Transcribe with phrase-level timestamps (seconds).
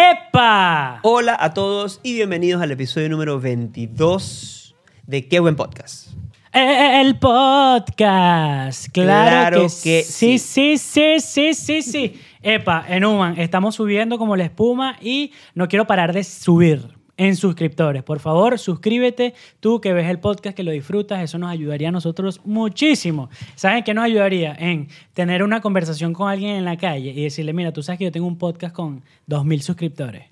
[0.00, 1.00] ¡Epa!
[1.02, 4.74] Hola a todos y bienvenidos al episodio número 22
[5.06, 6.14] de Qué Buen Podcast.
[6.54, 8.86] Eh, El podcast.
[8.92, 10.38] Claro, Claro que, que sí.
[10.38, 12.20] Sí, sí, sí, sí, sí.
[12.40, 16.88] Epa, en Human, estamos subiendo como la espuma y no quiero parar de subir
[17.20, 18.02] en suscriptores.
[18.02, 19.34] Por favor, suscríbete.
[19.60, 23.28] Tú que ves el podcast, que lo disfrutas, eso nos ayudaría a nosotros muchísimo.
[23.56, 24.56] ¿Saben qué nos ayudaría?
[24.58, 28.04] En tener una conversación con alguien en la calle y decirle, mira, tú sabes que
[28.06, 30.24] yo tengo un podcast con 2.000 suscriptores.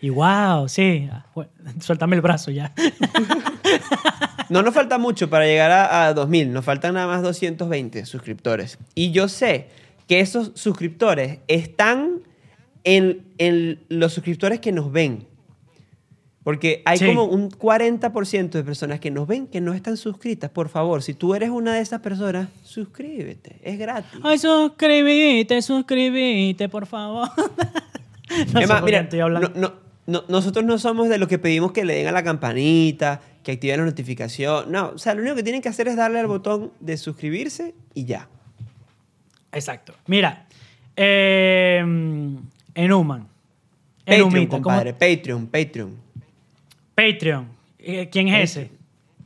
[0.00, 1.08] Y wow, sí.
[1.80, 2.72] Suéltame el brazo ya.
[4.48, 8.78] No nos falta mucho para llegar a, a 2000, nos faltan nada más 220 suscriptores.
[8.96, 9.68] Y yo sé
[10.08, 12.22] que esos suscriptores están
[12.82, 15.29] en los suscriptores que nos ven.
[16.42, 17.06] Porque hay Sí.
[17.06, 20.50] como un 40% de personas que nos ven que no están suscritas.
[20.50, 23.56] Por favor, si tú eres una de esas personas, suscríbete.
[23.62, 24.18] Es gratis.
[24.22, 27.28] Ay, suscribite, suscribite, por favor.
[28.54, 29.50] no qué mira, estoy hablando.
[29.54, 29.74] no- no-
[30.06, 33.52] no- nosotros no somos de los que pedimos que le den a la campanita, que
[33.52, 34.72] activen la notificación.
[34.72, 37.74] No, o sea, lo único que tienen que hacer es darle al botón de suscribirse
[37.94, 38.28] y ya.
[39.52, 39.94] Exacto.
[40.06, 40.46] Mira,
[40.96, 43.20] eh, en Human.
[43.20, 43.26] En
[44.06, 44.92] Patreon, Humita, ¿cómo- compadre.
[44.94, 45.96] Patreon, Patreon.
[47.00, 47.48] Patreon.
[47.78, 48.70] Eh, ¿Quién es ese?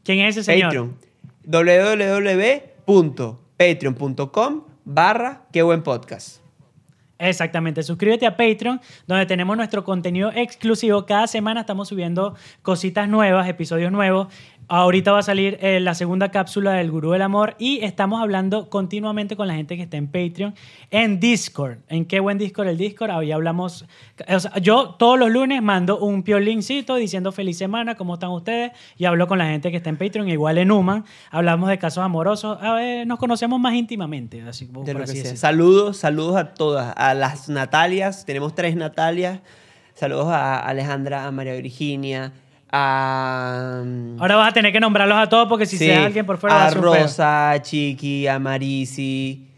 [0.05, 0.69] ¿Quién es ese señor?
[0.69, 0.97] Patreon.
[2.87, 6.45] www.patreon.com barra qué buen podcast.
[7.19, 11.07] Exactamente, suscríbete a Patreon, donde tenemos nuestro contenido exclusivo.
[11.07, 14.29] Cada semana estamos subiendo cositas nuevas, episodios nuevos.
[14.69, 18.71] Ahorita va a salir eh, la segunda cápsula del Gurú del Amor y estamos hablando
[18.71, 20.55] continuamente con la gente que está en Patreon,
[20.91, 21.79] en Discord.
[21.89, 22.69] ¿En qué buen Discord?
[22.69, 23.85] El Discord, ahí hablamos.
[24.27, 28.73] o sea, yo todos los lunes mando un piolincito diciendo feliz semana, ¿cómo están ustedes?
[28.97, 31.05] Y hablo con la gente que está en Patreon, igual en Human.
[31.31, 34.41] Hablamos de casos amorosos, a ver, nos conocemos más íntimamente.
[34.43, 35.37] Así, por De lo que sea.
[35.37, 36.95] Saludos, saludos a todas.
[36.97, 39.41] A las Natalias, tenemos tres Natalias.
[39.95, 42.33] Saludos a Alejandra, a María Virginia,
[42.77, 43.83] a...
[44.19, 46.39] Ahora vas a tener que nombrarlos a todos porque si Sí, se da alguien por
[46.39, 46.71] fuera a.
[46.71, 49.49] Rosa, a Chiqui, a Marisi.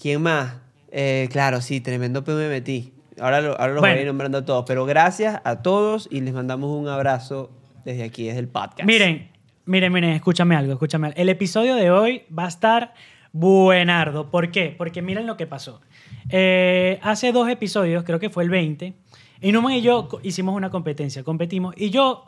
[0.00, 0.54] ¿Quién más?
[0.90, 2.92] Eh, claro, sí, tremendo peo me metí.
[3.20, 4.64] Ahora, lo- ahora los voy a ir nombrando a todos.
[4.66, 7.50] Pero gracias a todos y les mandamos un abrazo
[7.84, 8.84] desde aquí, desde el podcast.
[8.84, 9.30] Miren,
[9.64, 11.18] miren, miren, escúchame algo, escúchame algo.
[11.20, 12.92] El episodio de hoy va a estar
[13.32, 14.30] buenardo.
[14.30, 14.74] ¿Por qué?
[14.76, 15.80] Porque miren lo que pasó.
[16.28, 18.94] Eh, hace dos episodios, creo que fue el 20,
[19.42, 22.24] Inuman y yo hicimos una competencia, competimos, y yo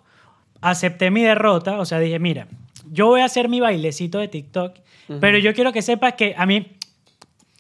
[0.60, 2.48] acepté mi derrota, o sea, dije, mira,
[2.90, 4.76] yo voy a hacer mi bailecito de TikTok,
[5.20, 6.76] pero yo quiero que sepas que a mí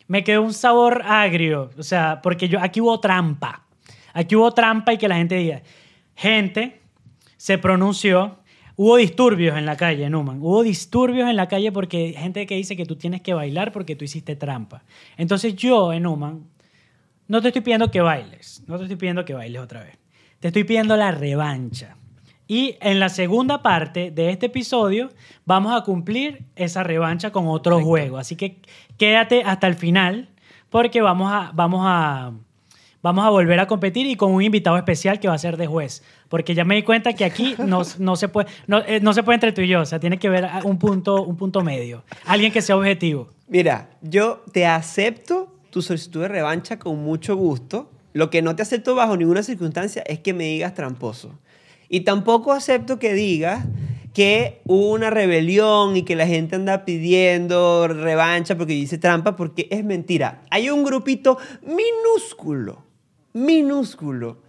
[0.06, 3.64] me quedó un sabor agrio, o sea, porque yo aquí hubo trampa.
[4.12, 5.62] Aquí hubo trampa y que la gente diga,
[6.16, 6.80] gente
[7.36, 8.38] se pronunció,
[8.74, 12.74] hubo disturbios en la calle, Numan, hubo disturbios en la calle porque gente que dice
[12.74, 14.82] que tú tienes que bailar porque tú hiciste trampa.
[15.16, 16.44] Entonces yo, en Numan,
[17.28, 19.98] no te estoy pidiendo que bailes, no te estoy pidiendo que bailes otra vez.
[20.40, 21.97] Te estoy pidiendo la revancha.
[22.48, 25.10] Y en la segunda parte de este episodio
[25.44, 28.16] vamos a cumplir esa revancha con otro juego.
[28.16, 28.56] Así que
[28.96, 30.30] quédate hasta el final
[30.70, 32.32] porque vamos a, vamos a,
[33.02, 35.66] vamos a volver a competir y con un invitado especial que va a ser de
[35.66, 36.02] juez.
[36.30, 39.22] Porque ya me di cuenta que aquí no, no, se, puede, no, eh, no se
[39.22, 39.82] puede entre tú y yo.
[39.82, 42.02] O sea, tiene que haber un punto, un punto medio.
[42.24, 43.28] Alguien que sea objetivo.
[43.46, 47.90] Mira, yo te acepto tu solicitud de revancha con mucho gusto.
[48.14, 51.38] Lo que no te acepto bajo ninguna circunstancia es que me digas tramposo.
[51.88, 53.64] Y tampoco acepto que digas
[54.14, 59.68] que hubo una rebelión y que la gente anda pidiendo revancha porque dice trampa, porque
[59.70, 60.42] es mentira.
[60.50, 62.84] Hay un grupito minúsculo,
[63.32, 64.42] minúsculo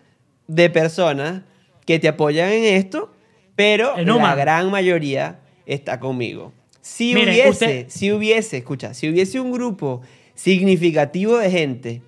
[0.48, 1.44] de personas
[1.86, 3.12] que te apoyan en esto,
[3.56, 4.36] pero En la Uma.
[4.36, 6.54] gran mayoría está conmigo.
[6.82, 10.02] Si hubiese, usted- si hubiese, escucha, si hubiese un grupo
[10.34, 12.02] significativo de gente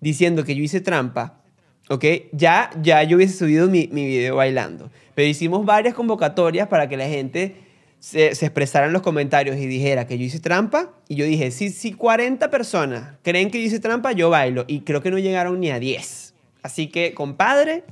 [0.00, 1.40] diciendo que yo hice trampa,
[1.88, 2.04] ¿ok?
[2.32, 4.90] Ya, ya yo hubiese subido mi, mi video bailando.
[5.14, 7.56] Pero hicimos varias convocatorias para que la gente
[7.98, 10.90] se, se expresara en los comentarios y dijera que yo hice trampa.
[11.08, 14.64] Y yo dije, si, si 40 personas creen que yo hice trampa, yo bailo.
[14.68, 16.34] Y creo que no llegaron ni a 10.
[16.62, 17.84] Así que, compadre,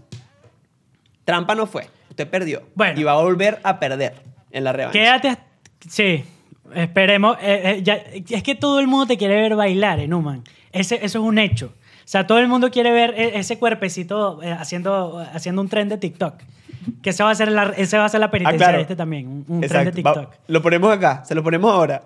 [1.24, 1.86] trampa no fue.
[2.10, 2.62] Usted perdió.
[2.74, 3.00] Bueno.
[3.00, 4.14] Y va a volver a perder
[4.50, 4.98] en la revancha.
[4.98, 5.36] Quédate.
[5.88, 6.24] Sí,
[6.74, 7.36] esperemos.
[7.40, 10.44] eh, eh, ya- es que todo el mundo te quiere ver bailar, eh, Numan.
[10.72, 11.72] Ese, eso es un hecho.
[12.06, 15.98] Sea, todo el mundo quiere ver e- ese cuerpecito eh, haciendo, haciendo un tren de
[15.98, 16.34] TikTok.
[17.02, 18.76] Que ese va a ser la, ese va a ser la penitencia Ah, claro.
[18.78, 20.02] de este también, un, un tren de.
[20.02, 20.34] Va- TikTok.
[20.48, 22.02] lo ponemos acá, se lo ponemos ahora.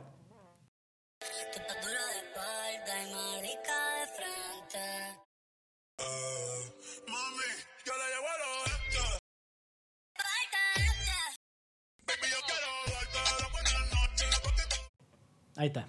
[15.57, 15.87] Ahí está.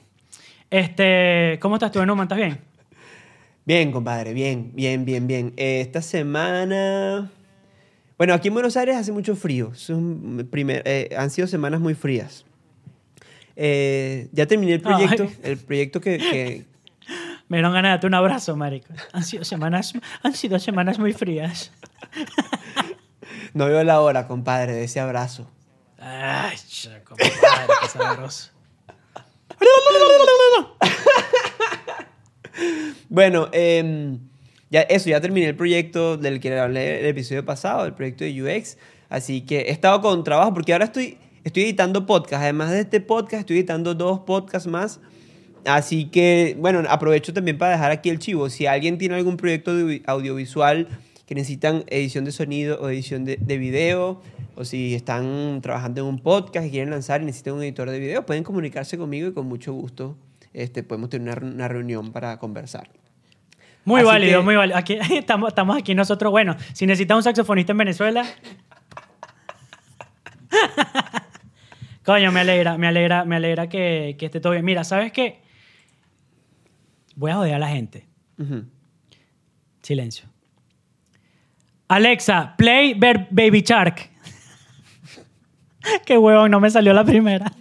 [0.70, 2.24] Este, ¿Cómo estás tú, Enuma?
[2.24, 2.60] ¿Estás bien?
[3.66, 5.54] Bien, compadre, bien, bien, bien, bien.
[5.58, 7.32] Eh, esta semana...
[8.18, 9.74] Bueno, aquí en Buenos Aires hace mucho frío.
[9.76, 12.46] Son primer, eh, han sido semanas muy frías.
[13.56, 15.38] Eh, ya terminé el proyecto, Ay.
[15.44, 16.66] el proyecto que, que-
[17.48, 18.94] Me dieron ganas de darte un abrazo, marico.
[19.14, 21.72] Han sido semanas, han sido semanas muy frías.
[23.54, 25.50] no veo la hora, compadre, de ese abrazo.
[25.98, 26.58] Ay,
[27.04, 27.32] compadre,
[27.82, 28.52] qué sabroso.
[33.10, 34.20] Bueno, em,
[34.70, 38.44] ya eso, ya terminé el proyecto del que hablé el episodio pasado, el proyecto de
[38.44, 38.78] UX.
[39.10, 42.44] Así que he estado con trabajo porque ahora estoy, estoy editando podcast.
[42.44, 45.00] Además de este podcast, estoy editando dos podcasts más.
[45.66, 48.50] Así que, bueno, aprovecho también para dejar aquí el chivo.
[48.50, 50.88] Si alguien tiene algún proyecto audio- audiovisual
[51.26, 54.22] que necesitan edición de sonido o edición de, de video,
[54.56, 58.00] o si están trabajando en un podcast y quieren lanzar y necesitan un editor de
[58.00, 60.16] video, pueden comunicarse conmigo y con mucho gusto
[60.54, 62.90] este, podemos tener una, una reunión para conversar.
[63.86, 64.78] Muy Así válido, que- muy válido.
[64.78, 66.32] Aquí, estamos, estamos aquí nosotros.
[66.32, 68.26] Bueno, si necesitas un saxofonista en Venezuela.
[72.04, 74.66] Coño, me alegra, me alegra, me alegra que, que esté todo bien.
[74.66, 75.42] Mira, ¿sabes qué?
[77.16, 78.08] Voy a joder a la gente.
[79.84, 80.28] Silencio.
[81.88, 84.10] Alexa, play Baby Shark.
[86.06, 87.52] Qué huevón, no me salió la primera.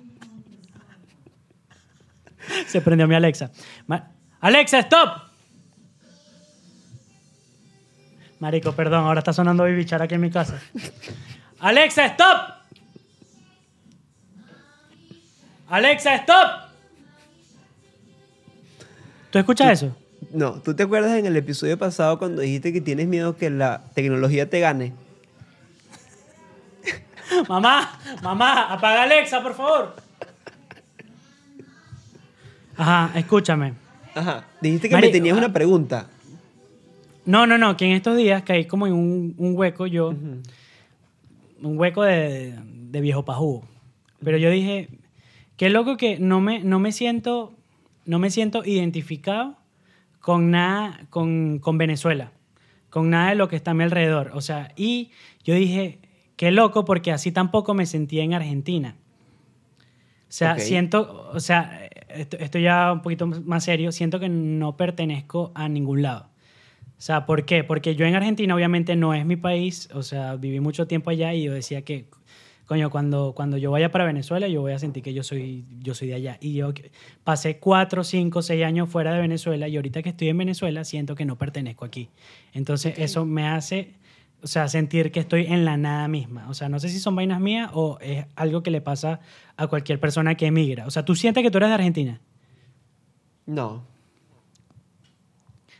[2.68, 3.50] Se prendió mi Alexa.
[3.86, 4.10] Ma-
[4.40, 5.08] Alexa, stop.
[8.40, 10.60] Marico, perdón, ahora está sonando Baby Shark aquí en mi casa.
[11.58, 12.36] Alexa, stop.
[15.68, 16.50] Alexa, stop.
[19.30, 19.96] ¿Tú escuchas eso?
[20.30, 23.82] No, ¿tú te acuerdas en el episodio pasado cuando dijiste que tienes miedo que la
[23.94, 24.92] tecnología te gane?
[27.48, 29.96] Mamá, mamá, apaga Alexa, por favor.
[32.78, 33.74] Ajá, escúchame.
[34.14, 34.46] Ajá.
[34.60, 35.38] Dijiste que me tenías ah.
[35.38, 36.08] una pregunta.
[37.26, 41.78] No, no, no, que en estos días caí como en un, un hueco yo, un
[41.78, 42.54] hueco de,
[42.90, 43.64] de viejo pajú.
[44.24, 44.88] Pero yo dije,
[45.56, 47.52] qué loco que no me, no me siento,
[48.06, 49.56] no me siento identificado
[50.20, 52.32] con nada, con, con Venezuela,
[52.90, 54.30] con nada de lo que está a mi alrededor.
[54.34, 55.10] O sea, y
[55.44, 55.98] yo dije,
[56.36, 58.96] qué loco porque así tampoco me sentía en Argentina.
[60.28, 61.87] O sea, siento, o sea,
[62.20, 66.28] esto, esto ya un poquito más serio, siento que no pertenezco a ningún lado.
[66.98, 67.62] O sea, ¿por qué?
[67.62, 71.32] Porque yo en Argentina obviamente no es mi país, o sea, viví mucho tiempo allá
[71.32, 72.06] y yo decía que,
[72.66, 75.94] coño, cuando, cuando yo vaya para Venezuela yo voy a sentir que yo soy, yo
[75.94, 76.38] soy de allá.
[76.40, 76.72] Y yo
[77.22, 81.14] pasé cuatro, cinco, seis años fuera de Venezuela y ahorita que estoy en Venezuela siento
[81.14, 82.08] que no pertenezco aquí.
[82.52, 83.94] Entonces eso me hace,
[84.42, 86.48] o sea, sentir que estoy en la nada misma.
[86.48, 89.20] O sea, no sé si son vainas mías o es algo que le pasa
[89.56, 90.86] a cualquier persona que emigra.
[90.86, 92.20] O sea, ¿tú sientes que tú eres de Argentina?
[93.46, 93.82] No.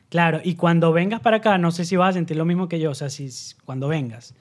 [0.08, 2.80] Claro, y cuando vengas para acá, no sé si vas a sentir lo mismo que
[2.80, 3.28] yo, o sea, si,
[3.64, 4.32] cuando vengas.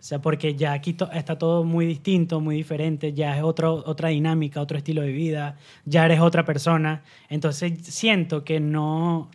[0.00, 3.84] O sea, porque ya aquí to- está todo muy distinto, muy diferente, ya es otro,
[3.86, 7.04] otra dinámica, otro estilo de vida, ya eres otra persona.
[7.28, 9.30] Entonces siento que no,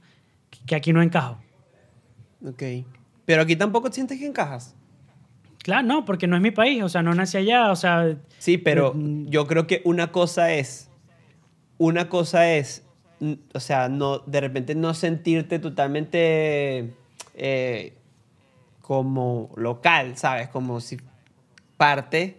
[0.65, 1.37] que aquí no encajo.
[2.45, 2.63] Ok.
[3.27, 4.73] Pero aquí tampoco sientes que encajas.
[5.59, 8.57] Claro, no, porque no es mi país, o sea, no nací allá, o sea, Sí,
[8.57, 9.25] pero Mm.
[9.27, 10.89] yo creo que una cosa es,
[11.77, 12.85] una cosa es,
[13.53, 16.93] o sea, no, de repente no sentirte totalmente
[17.33, 17.97] eh,
[18.81, 20.47] como local, ¿sabes?
[20.47, 20.97] Como si
[21.75, 22.37] parte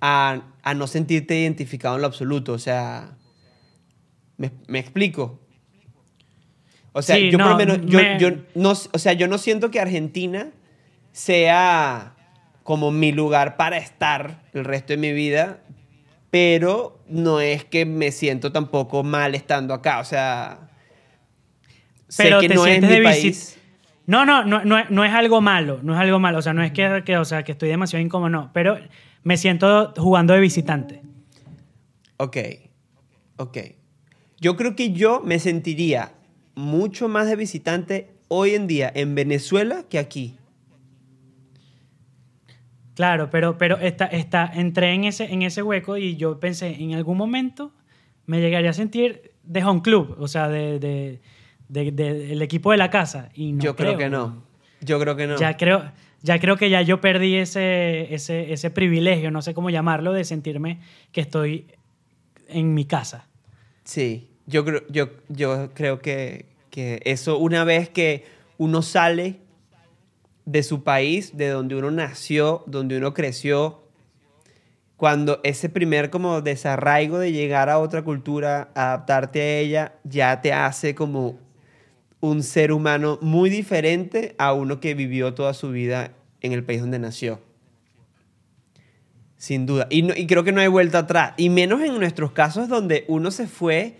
[0.00, 3.16] a, a no sentirte identificado en lo absoluto, o sea,
[4.38, 5.38] ¿me, me explico?
[6.98, 9.28] O sea, Sí, yo por no, lo menos, yo, me- yo no, o sea, yo
[9.28, 10.48] no siento que Argentina
[11.12, 12.14] sea
[12.62, 15.58] como mi lugar para estar el resto de mi vida,
[16.30, 20.70] pero no es que me siento tampoco mal estando acá, o sea,
[22.16, 23.58] Pero sé que te no es sientes mi de país.
[24.06, 26.54] No, no, no, no, es- no es algo malo, no es algo malo, o sea,
[26.54, 28.78] no es que, que, o sea, que estoy demasiado incómodo, no, pero
[29.22, 31.02] me siento jugando de visitante.
[32.16, 32.36] Ok,
[33.36, 33.58] ok.
[34.40, 36.12] Yo creo que yo me sentiría
[36.56, 40.36] mucho más de visitante hoy en día en Venezuela que aquí.
[42.94, 46.94] Claro, pero, pero está, está, entré en ese, en ese hueco y yo pensé, en
[46.94, 47.72] algún momento
[48.24, 51.20] me llegaría a sentir de home club, o sea, de, de,
[51.68, 53.28] de- de- del equipo de la casa.
[53.34, 54.42] Y no Yo creo, creo que no.
[54.80, 55.36] Yo creo que no.
[55.36, 59.68] Ya creo, ya creo que ya yo perdí ese, ese, ese privilegio, no sé cómo
[59.68, 60.80] llamarlo, de sentirme
[61.12, 61.66] que estoy
[62.48, 63.26] en mi casa.
[63.84, 68.24] Sí, yo creo, yo, yo creo que, que eso una vez que
[68.58, 69.40] uno sale
[70.44, 73.82] de su país, de donde uno nació, donde uno creció,
[74.96, 80.52] cuando ese primer como desarraigo de llegar a otra cultura, adaptarte a ella, ya te
[80.52, 81.38] hace como
[82.20, 86.80] un ser humano muy diferente a uno que vivió toda su vida en el país
[86.80, 87.40] donde nació.
[89.36, 89.86] Sin duda.
[89.90, 91.34] Y, no- y creo que no hay vuelta atrás.
[91.36, 93.98] Y menos en nuestros casos donde uno se fue,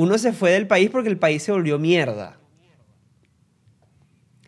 [0.00, 2.38] uno se fue del país porque el país se volvió mierda.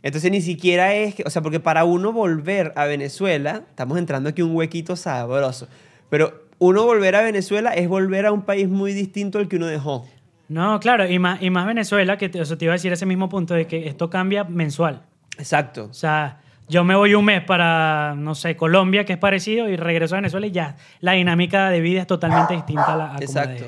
[0.03, 4.31] Entonces ni siquiera es que, o sea, porque para uno volver a Venezuela, estamos entrando
[4.31, 5.69] aquí un huequito sabroso,
[6.09, 9.67] pero uno volver a Venezuela es volver a un país muy distinto al que uno
[9.67, 10.09] dejó.
[10.49, 12.93] No, claro, y más, y más Venezuela, que te, o sea, te iba a decir
[12.93, 15.03] ese mismo punto de que esto cambia mensual.
[15.39, 15.89] Exacto.
[15.91, 19.77] O sea, yo me voy un mes para, no sé, Colombia, que es parecido, y
[19.77, 23.09] regreso a Venezuela y ya la dinámica de vida es totalmente distinta a la a
[23.09, 23.67] como Exacto.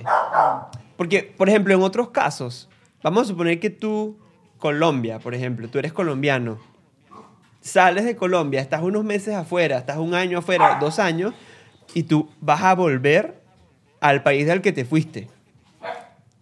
[0.96, 2.68] Porque, por ejemplo, en otros casos,
[3.02, 4.16] vamos a suponer que tú,
[4.58, 6.58] Colombia, por ejemplo, tú eres colombiano,
[7.60, 11.34] sales de Colombia, estás unos meses afuera, estás un año afuera, dos años,
[11.94, 13.42] y tú vas a volver
[14.00, 15.28] al país del que te fuiste.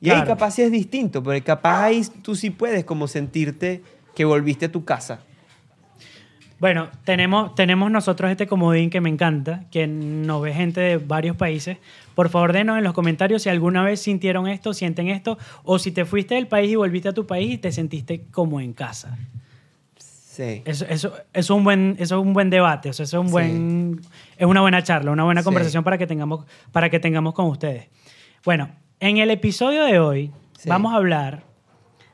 [0.00, 0.26] Y ahí Claro.
[0.26, 3.82] capaz sí es distinto, porque capaz ahí tú sí puedes como sentirte
[4.16, 5.20] que volviste a tu casa.
[6.62, 11.34] Bueno, tenemos, tenemos nosotros este comodín que me encanta, que nos ve gente de varios
[11.36, 11.78] países.
[12.14, 15.90] Por favor, denos en los comentarios si alguna vez sintieron esto, sienten esto, o si
[15.90, 19.18] te fuiste del país y volviste a tu país y te sentiste como en casa.
[19.96, 20.62] Sí.
[20.64, 23.20] Eso, eso, eso es un buen, eso es un buen debate, o sea, eso es,
[23.22, 23.32] un Sí.
[23.32, 24.00] buen,
[24.38, 25.44] es una buena charla, una buena Sí.
[25.46, 27.88] conversación para que, tengamos, para que tengamos con ustedes.
[28.44, 30.68] Bueno, en el episodio de hoy Sí.
[30.68, 31.42] vamos a hablar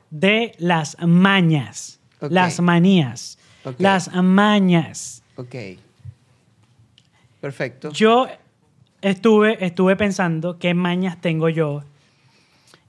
[0.09, 3.37] de las mañas, las manías,
[3.77, 5.23] Las mañas.
[5.35, 5.55] Ok.
[7.41, 7.91] Perfecto.
[7.91, 8.27] Yo
[9.01, 11.83] estuve, estuve pensando qué mañas tengo yo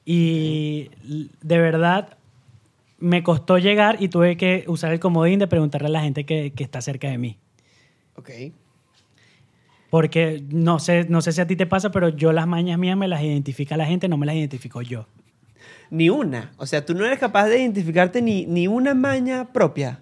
[0.05, 0.91] y
[1.43, 2.17] de verdad
[2.99, 6.53] me costó llegar y tuve que usar el comodín de preguntarle a la gente que,
[6.53, 7.39] que está cerca de mí.
[8.17, 8.31] Ok.
[9.89, 12.97] Porque no sé, no sé si a ti te pasa, pero yo las mañas mías
[12.97, 15.07] me las identifica la gente, no me las identifico yo.
[15.91, 16.53] Ni una.
[16.59, 20.01] O sea, tú no eres capaz de identificarte ni, ni una maña propia.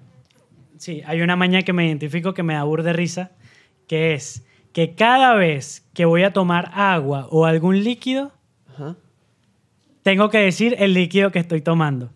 [0.79, 3.33] Sí, hay una maña que me identifico que me da bur de risa,
[3.89, 8.31] que es que cada vez que voy a tomar agua o algún líquido,
[8.73, 8.95] Ajá.
[10.05, 12.11] tengo que decir el líquido que estoy tomando.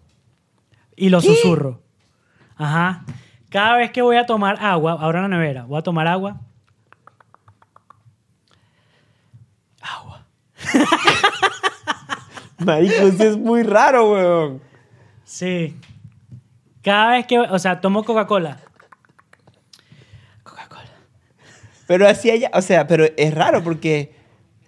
[0.95, 1.83] Y lo susurro.
[2.57, 3.05] Ajá.
[3.49, 6.41] Cada vez que voy a tomar agua, ahora en la nevera, voy a tomar agua.
[9.81, 10.25] Agua.
[12.65, 14.63] Marico, eso es muy raro, weón.
[15.25, 15.75] Sí.
[16.83, 18.59] Cada vez que, o sea, tomo Coca-Cola.
[20.43, 20.83] Coca-Cola.
[21.87, 24.15] Pero así allá, o sea, pero es raro porque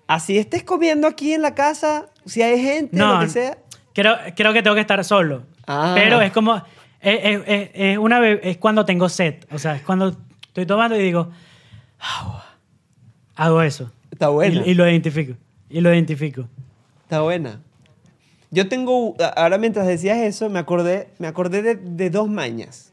[0.06, 3.58] así estés comiendo aquí en la casa, si hay gente, No, lo que sea.
[3.94, 5.44] Creo, creo que tengo que estar solo.
[5.66, 5.92] Ah.
[5.96, 6.62] Pero es como, es,
[7.22, 9.44] es- es- es una, es cuando tengo sed.
[9.52, 11.30] O sea, es cuando estoy tomando y digo,
[11.98, 12.44] agua.
[13.36, 13.90] Hago eso.
[14.12, 14.62] Está buena.
[14.64, 15.34] Y, y lo identifico.
[15.68, 16.48] Y lo identifico.
[17.02, 17.60] Está buena.
[18.54, 22.92] Yo tengo, ahora mientras decías eso, me acordé, me acordé de, de dos mañas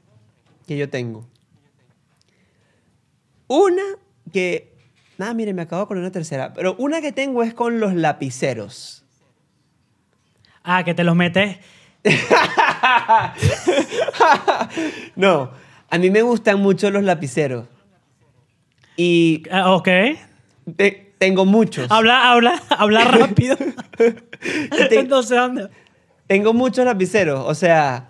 [0.66, 1.28] que yo tengo.
[3.48, 3.84] Una
[4.34, 4.74] que,
[5.20, 9.04] nada, mire, me acabo con una tercera, pero una que tengo es con los lapiceros.
[10.64, 11.58] Ah, que te los metes.
[15.16, 15.52] no,
[15.90, 17.68] a mí me gustan mucho los lapiceros.
[18.98, 19.88] Y Ah, ok.
[20.76, 21.86] te- tengo muchos.
[21.92, 23.56] Habla, habla, habla rápido.
[25.30, 25.70] ¿dónde?
[26.26, 27.44] Tengo muchos lapiceros.
[27.48, 28.10] O sea,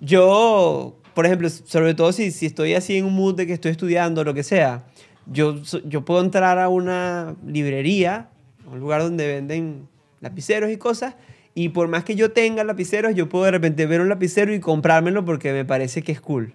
[0.00, 3.70] yo, por ejemplo, sobre todo si, si estoy así en un mood de que estoy
[3.70, 4.84] estudiando o lo que sea,
[5.24, 8.28] yo, yo puedo entrar a una librería,
[8.70, 9.88] un lugar donde venden
[10.20, 11.14] lapiceros y cosas,
[11.54, 14.60] y por más que yo tenga lapiceros, yo puedo de repente ver un lapicero y
[14.60, 16.52] comprármelo porque me parece que es cool.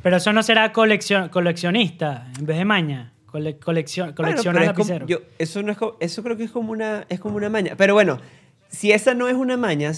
[0.00, 3.13] Pero eso no será coleccion- coleccionista en vez de maña.
[3.34, 5.08] Cole- coleccion- Bueno, colecciona pero es como- lapiceros.
[5.08, 7.74] yo- eso, no es eso creo que es como, una, es como una maña.
[7.76, 8.20] Pero bueno,
[8.68, 9.90] si esa no es una maña,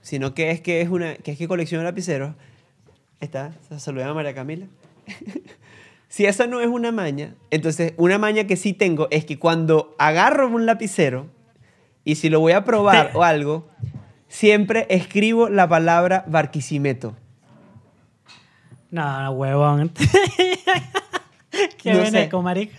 [0.00, 2.34] sino que es que, es una, que, es que colecciona lapiceros,
[3.20, 4.66] está, saludamos a María Camila.
[6.08, 9.94] si esa no es una maña, entonces una maña que sí tengo es que cuando
[9.98, 11.26] agarro un lapicero
[12.04, 13.68] y si lo voy a probar o algo,
[14.28, 17.14] siempre escribo la palabra Barquisimeto.
[18.90, 19.92] No, no, huevón.
[21.78, 22.78] Qué No veneco, marica.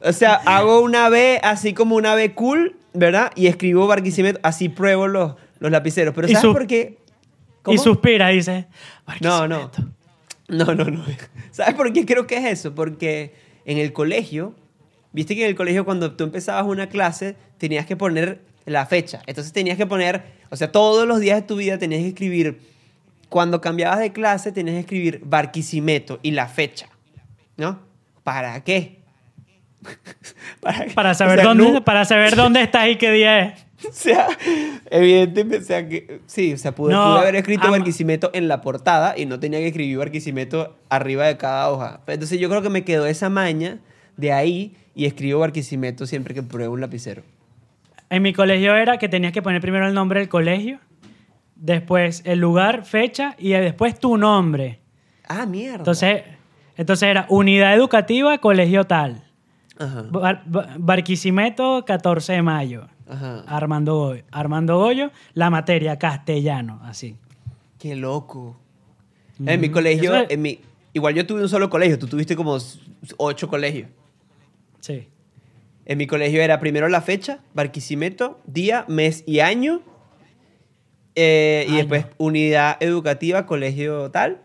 [0.00, 3.32] O sea, hago una B así como una B cool, ¿verdad?
[3.34, 6.14] Y escribo Barquisimeto, así pruebo los, Los lapiceros.
[6.14, 6.98] Pero ¿sabes por qué?
[7.66, 8.66] Y suspira dice,
[9.20, 9.70] No, no.
[10.48, 11.04] No, no, no.
[11.50, 12.74] ¿Sabes por qué creo que es eso?
[12.74, 14.54] Porque en el colegio,
[15.12, 19.22] viste que en el colegio cuando tú empezabas una clase tenías que poner la fecha.
[19.26, 22.60] Entonces tenías que poner, o sea, todos los días de tu vida tenías que escribir,
[23.28, 26.88] cuando cambiabas de clase tenías que escribir Barquisimeto y la fecha.
[27.58, 27.78] ¿No?
[28.24, 29.02] ¿Para qué?
[30.60, 30.90] ¿Para, qué?
[30.92, 33.66] Para O saber, sea, dónde, no- para saber dónde estás y qué día es.
[33.88, 34.26] o sea,
[34.90, 38.48] evidentemente, o sea, que, sí, o sea, pude, No, pude haber escrito ama- Barquisimeto en
[38.48, 42.00] la portada y no tenía que escribir Barquisimeto arriba de cada hoja.
[42.06, 43.78] Entonces yo creo que me quedó esa maña
[44.16, 47.22] de ahí y escribo Barquisimeto siempre que pruebo un lapicero.
[48.10, 50.80] En mi colegio era que tenías que poner primero el nombre del colegio,
[51.54, 54.80] después el lugar, fecha y después tu nombre.
[55.28, 55.78] Ah, mierda.
[55.78, 56.22] Entonces,
[56.78, 59.22] entonces era unidad educativa, colegio tal.
[59.78, 62.88] Ajá, Bar- Bar- Barquisimeto, 14 de mayo.
[63.06, 63.44] ajá.
[63.46, 64.22] Armando Goyo.
[64.32, 67.16] Armando Goyo, la materia, castellano, así.
[67.78, 68.58] Qué loco.
[69.46, 70.60] En mi colegio, es- en mi,
[70.94, 72.58] igual yo tuve un solo colegio, tú tuviste como
[73.18, 73.88] ocho colegios.
[74.80, 75.06] Sí.
[75.86, 79.80] En mi colegio era primero la fecha, Barquisimeto, día, mes y año.
[81.14, 81.78] eh, y Año.
[81.78, 84.38] después unidad educativa, colegio tal.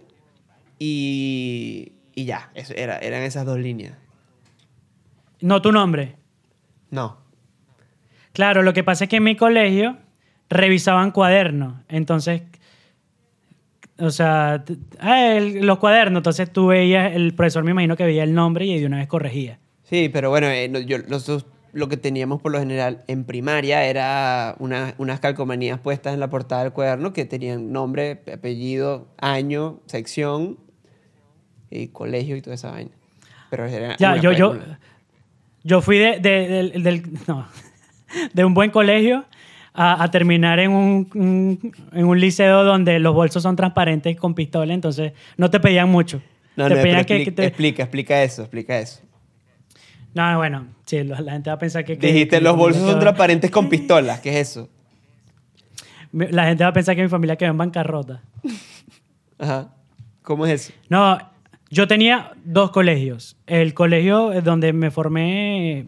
[0.80, 3.98] Y, y ya, eso era, eran esas dos líneas.
[5.42, 6.16] No tu nombre.
[6.90, 7.18] No.
[8.34, 9.98] Claro, lo que pasa es que en mi colegio
[10.50, 11.76] revisaban cuadernos.
[11.90, 12.42] Entonces,
[14.00, 14.64] o sea,
[15.00, 16.20] ah, el- los cuadernos.
[16.22, 19.08] Entonces tú veías, el profesor me imagino que veía el nombre y de una vez
[19.08, 19.60] corregía.
[19.84, 23.86] Sí, pero bueno, eh, no- yo- nosotros lo que teníamos por lo general en primaria
[23.86, 29.80] era una- unas calcomanías puestas en la portada del cuaderno que tenían nombre, apellido, año,
[29.88, 30.58] sección,
[31.76, 32.92] y colegio y toda esa vaina.
[33.50, 34.56] Pero era Ya, yo, yo,
[35.64, 37.48] yo fui de, de- del- del- no,
[38.34, 39.26] de un buen colegio
[39.74, 44.34] a, a terminar en un, un- en un liceo donde los bolsos son transparentes con
[44.36, 46.22] pistola, entonces no te pedían mucho.
[46.56, 49.02] No, te no, pedían pero que- expli- que te- explica, explica eso, explica eso.
[50.14, 51.98] No, bueno, sí, la gente va a pensar que...
[51.98, 54.20] que- Dijiste, que los bolsos son transparentes con pistolas.
[54.20, 54.70] ¿Qué es eso?
[56.12, 58.22] La gente va a pensar que mi familia quedó en bancarrota.
[59.40, 59.74] Ajá.
[60.22, 60.74] ¿Cómo es eso?
[60.90, 61.18] No,
[61.74, 63.36] yo tenía dos colegios.
[63.48, 65.86] El colegio donde me formé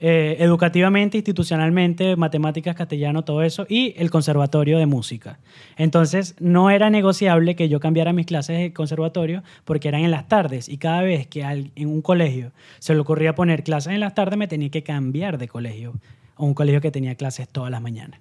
[0.00, 5.38] eh, educativamente, institucionalmente, matemáticas, castellano, todo eso, y el conservatorio de música.
[5.78, 10.28] Entonces, no era negociable que yo cambiara mis clases de conservatorio porque eran en las
[10.28, 14.14] tardes y cada vez que en un colegio se le ocurría poner clases en las
[14.14, 15.94] tardes, me tenía que cambiar de colegio
[16.34, 18.20] a un colegio que tenía clases todas las mañanas.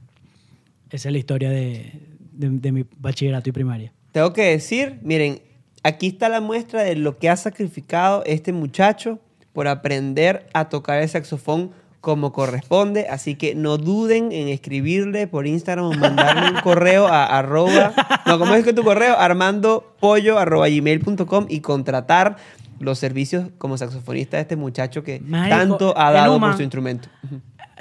[0.91, 1.91] Esa es la historia de,
[2.31, 3.91] de- de mi bachillerato y primaria.
[4.13, 5.39] Tengo que decir, miren,
[5.85, 9.19] aquí está la muestra de lo que ha sacrificado este muchacho
[9.53, 11.71] por aprender a tocar el saxofón
[12.01, 13.07] como corresponde.
[13.07, 17.93] Así que no duden en escribirle por Instagram o mandarle un correo a arroba...
[18.25, 19.15] No, ¿cómo es que tu correo?
[19.17, 22.37] armandopollo arroba gmail.com y contratar
[22.79, 27.09] los servicios como saxofonista de este muchacho que Marico, tanto ha dado por su instrumento.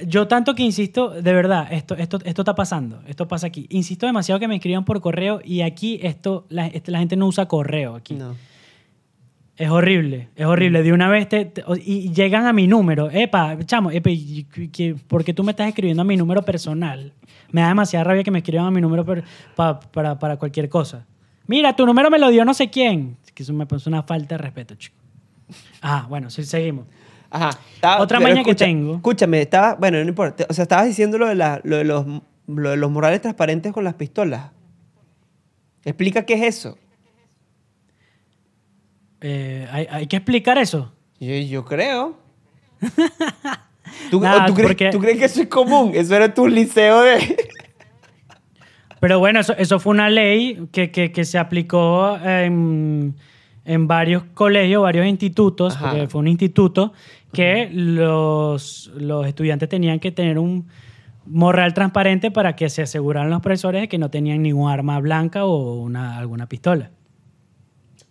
[0.06, 3.66] Yo tanto que insisto, de verdad, esto, esto, esto está pasando, esto pasa aquí.
[3.70, 7.26] Insisto demasiado que me escriban por correo y aquí esto, la, este- la gente no
[7.28, 8.14] usa correo aquí.
[8.14, 8.34] No.
[9.56, 10.82] Es horrible, es horrible.
[10.82, 13.08] De una vez te, te- o- y llegan a mi número.
[13.08, 16.42] Epa, chamo, epa, y- y- que- ¿por qué tú me estás escribiendo a mi número
[16.42, 17.12] personal?
[17.52, 19.22] Me da demasiada rabia que me escriban a mi número per-
[19.54, 21.06] pa- para, para cualquier cosa.
[21.46, 23.16] Mira, tu número me lo dio no sé quién.
[23.32, 24.96] Que eso me parece una falta de respeto, chico.
[25.82, 26.86] Ah, bueno, sí, seguimos.
[27.34, 27.50] Ajá.
[27.74, 28.94] Estaba- Otra maña que tengo.
[28.94, 30.46] Escúchame, estaba, bueno, no importa.
[30.48, 32.06] O sea, estabas diciendo lo de, la- lo de los,
[32.46, 34.50] lo de los morrales transparentes con las pistolas.
[35.84, 36.78] Explica qué es eso.
[39.20, 40.92] Eh, hay, hay que explicar eso.
[41.18, 42.16] Yo, yo creo.
[44.10, 45.92] ¿Tú, Nada, o tú crees, porque- tú crees que eso es común?
[45.94, 47.36] Eso era tu liceo de...
[49.00, 53.14] Pero bueno, eso, eso fue una ley que, que- que se aplicó en,
[53.66, 55.90] en varios colegios, varios institutos, Ajá.
[55.90, 56.92] porque fue un instituto
[57.34, 60.66] que los, los estudiantes tenían que tener un
[61.26, 65.44] morral transparente para que se aseguraran los profesores de que no tenían ningún arma blanca
[65.44, 66.90] o una, alguna pistola.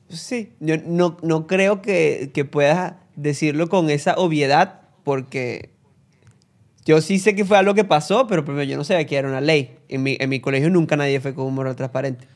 [0.10, 5.72] Sí, yo no, no creo que, que puedas decirlo con esa obviedad porque
[6.86, 9.28] yo sí sé que fue algo que pasó, pero primero yo no sabía que era
[9.28, 9.76] una ley.
[9.90, 12.28] En mi, en mi colegio nunca nadie fue con un morral transparente.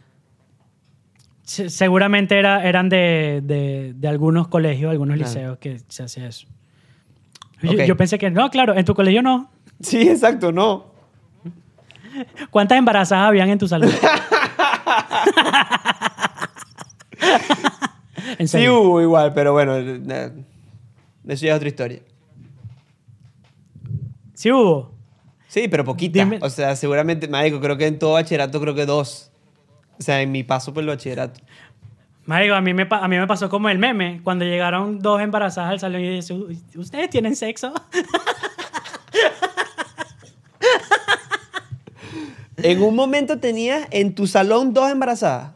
[1.43, 5.29] Se- Seguramente era, eran de, de- de algunos colegios, algunos Claro.
[5.33, 6.47] liceos que se hacía eso.
[7.61, 9.49] Yo, pensé que no, claro, en tu colegio no.
[9.81, 10.85] Sí, exacto, no.
[12.49, 13.89] ¿Cuántas embarazadas habían en tu salón?
[18.39, 20.31] en Sí hubo igual, pero bueno, eh,
[21.27, 21.99] eso ya es otra historia.
[24.33, 24.91] Sí hubo.
[25.47, 26.19] Sí, pero poquita.
[26.19, 29.31] Dime- O sea, seguramente, marico, creo que en todo bachillerato creo que dos.
[29.99, 31.39] O sea, en mi paso por el bachillerato.
[32.27, 35.71] Marico, a mí, me, a mí me pasó como el meme, cuando llegaron dos embarazadas
[35.71, 36.33] al salón y dice,
[36.75, 37.73] ¿ustedes tienen sexo?
[42.57, 45.51] En un momento tenías en tu salón dos embarazadas.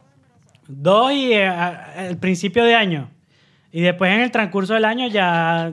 [0.68, 3.10] Dos y eh, al principio de año.
[3.72, 5.72] Y después en el transcurso del año ya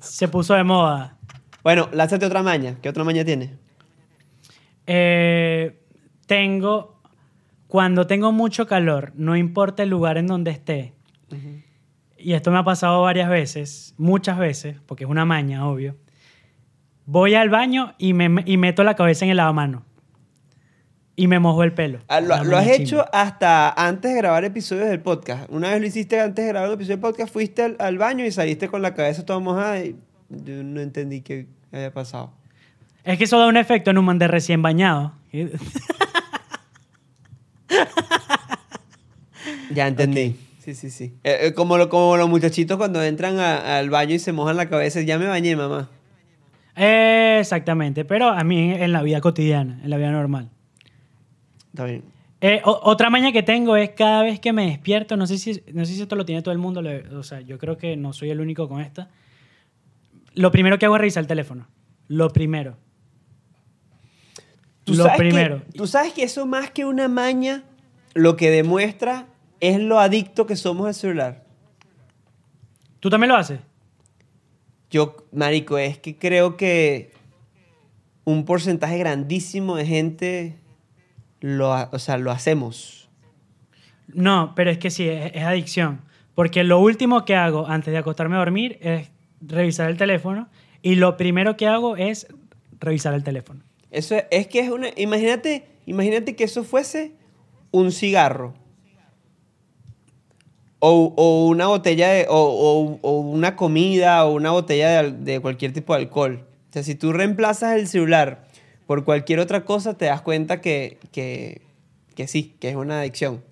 [0.00, 1.16] se puso de moda.
[1.62, 2.76] Bueno, lánzate otra maña.
[2.82, 3.50] ¿Qué otra maña tienes?
[4.86, 5.78] Eh,
[6.26, 7.00] tengo,
[7.72, 10.92] cuando tengo mucho calor, no importa el lugar en donde esté,
[12.18, 15.96] y esto me ha pasado varias veces, muchas veces, porque es una maña, obvio,
[17.06, 19.86] voy al baño y, me, y meto la cabeza en el lavamano.
[21.16, 22.00] Y me mojo el pelo.
[22.08, 25.50] Ah, lo, lo has hecho hasta antes de grabar episodios del podcast.
[25.50, 28.26] Una vez lo hiciste antes de grabar un episodio del podcast, fuiste al, al baño
[28.26, 29.96] y saliste con la cabeza toda mojada y
[30.28, 32.34] yo no entendí qué había pasado.
[33.02, 35.14] Es que eso da un efecto en un man de recién bañado.
[39.74, 40.36] Ya entendí.
[40.60, 41.14] Sí, sí, sí.
[41.24, 44.56] Eh, eh, como, lo- como los muchachitos cuando entran a- al baño y se mojan
[44.56, 45.00] la cabeza.
[45.00, 45.88] Ya me bañé, mamá.
[46.76, 50.48] Eh, exactamente, pero a mí en, la vida cotidiana, en la vida normal.
[51.70, 52.04] Está bien.
[52.40, 55.62] Eh, o- otra maña que tengo es cada vez que me despierto, no sé si,
[55.72, 56.82] no sé si esto lo tiene todo el mundo,
[57.16, 59.08] o sea, yo creo que no soy el único con esta.
[60.34, 61.66] Lo primero que hago es revisar el teléfono.
[62.08, 62.76] Lo primero.
[64.84, 65.62] ¿Tú lo sabes que- primero.
[65.76, 67.64] Tú sabes que eso más que una maña,
[68.14, 69.26] lo que demuestra
[69.60, 71.44] es lo adicto que somos al celular.
[73.00, 73.60] ¿Tú también lo haces?
[74.90, 77.12] Yo, marico, es que creo que
[78.24, 80.58] un porcentaje grandísimo de gente
[81.40, 83.08] lo, ha- o sea, lo hacemos.
[84.08, 86.00] No, pero es que sí, es, es adicción.
[86.34, 90.48] Porque lo último que hago antes de acostarme a dormir es revisar el teléfono
[90.82, 92.26] y lo primero que hago es
[92.80, 93.60] revisar el teléfono.
[93.92, 94.88] Eso es, es que es una.
[94.96, 97.12] Imagínate, imagínate que eso fuese
[97.70, 98.54] un cigarro.
[100.80, 102.26] O, o una botella de.
[102.28, 106.44] O, o- una comida o una botella de, de cualquier tipo de alcohol.
[106.70, 108.48] O sea, si tú reemplazas el celular
[108.86, 111.62] por cualquier otra cosa, te das cuenta que, que,
[112.16, 113.44] que sí, que es una adicción.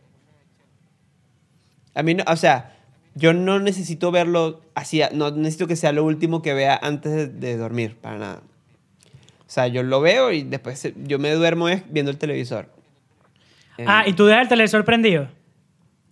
[1.95, 2.77] A mí, no, o sea,
[3.15, 7.57] yo no necesito verlo así, no necesito que sea lo último que vea antes de
[7.57, 8.43] dormir, para nada.
[9.51, 12.69] O sea, yo lo veo y después yo me duermo viendo el televisor.
[13.79, 15.27] Eh, Ah, ¿y tú dejas el televisor prendido?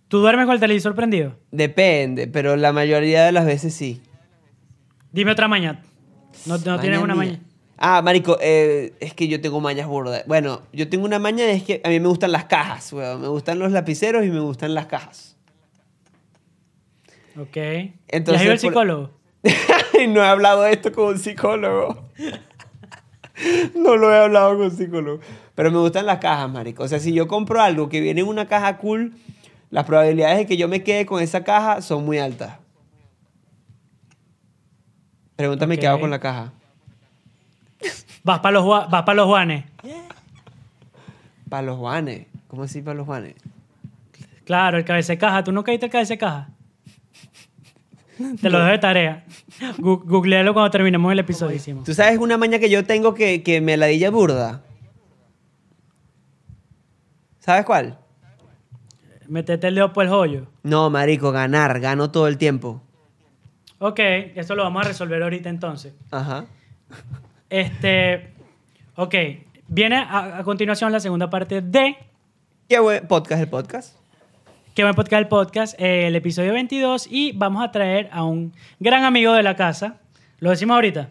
[0.09, 1.37] ¿Tú duermes con el televisor prendido?
[1.49, 4.01] Depende, pero la mayoría de las veces sí.
[5.13, 5.81] Dime otra maña.
[6.45, 7.31] No, no tienes una mía.
[7.31, 7.39] maña.
[7.77, 10.23] Ah, marico, eh, es que yo tengo mañas burdas.
[10.27, 13.21] Bueno, yo tengo una maña, es que a mí me gustan las cajas, weón.
[13.21, 15.37] Me gustan los lapiceros y me gustan las cajas.
[17.37, 17.55] Ok.
[17.55, 19.11] Entonces, ¿Ya has ido al psicólogo?
[20.09, 22.09] no he hablado de esto con un psicólogo.
[23.75, 25.19] no lo he hablado con psicólogo.
[25.55, 26.83] Pero me gustan las cajas, marico.
[26.83, 29.13] O sea, si yo compro algo que viene en una caja cool,
[29.69, 32.57] las probabilidades de que yo me quede con esa caja son muy altas.
[35.35, 36.51] Pregúntame qué hago con la caja.
[38.23, 39.65] Vas para los, vas pa' los Juanes.
[41.49, 42.27] Para los Juanes.
[42.47, 43.35] ¿Cómo así para los Juanes?
[44.43, 45.43] Claro, el cabeza de caja.
[45.43, 46.49] ¿Tú no caíste el cabeza de caja?
[48.41, 49.25] Te lo dejo de tarea.
[49.77, 51.55] Gu- Googlealo cuando terminemos el episodio.
[51.55, 51.85] hicimos.
[51.85, 54.61] ¿Tú sabes una maña que yo tengo que, que me ladilla burda?
[57.39, 57.97] ¿Sabes cuál?
[59.27, 60.47] Metete el dedo por el joyo.
[60.63, 61.79] No, marico, ganar.
[61.79, 62.81] Gano todo el tiempo.
[63.79, 63.99] Ok,
[64.35, 65.93] eso lo vamos a resolver ahorita entonces.
[66.11, 66.45] Ajá.
[67.49, 68.33] Este,
[68.95, 69.15] ok,
[69.67, 71.95] viene a, a continuación la segunda parte de
[72.67, 73.95] ¿Qué buen podcast el podcast?
[74.79, 78.53] Que buen podcast el podcast, eh, el episodio 22 y vamos a traer a un
[78.79, 79.97] gran amigo de la casa.
[80.39, 81.09] ¿Lo decimos ahorita?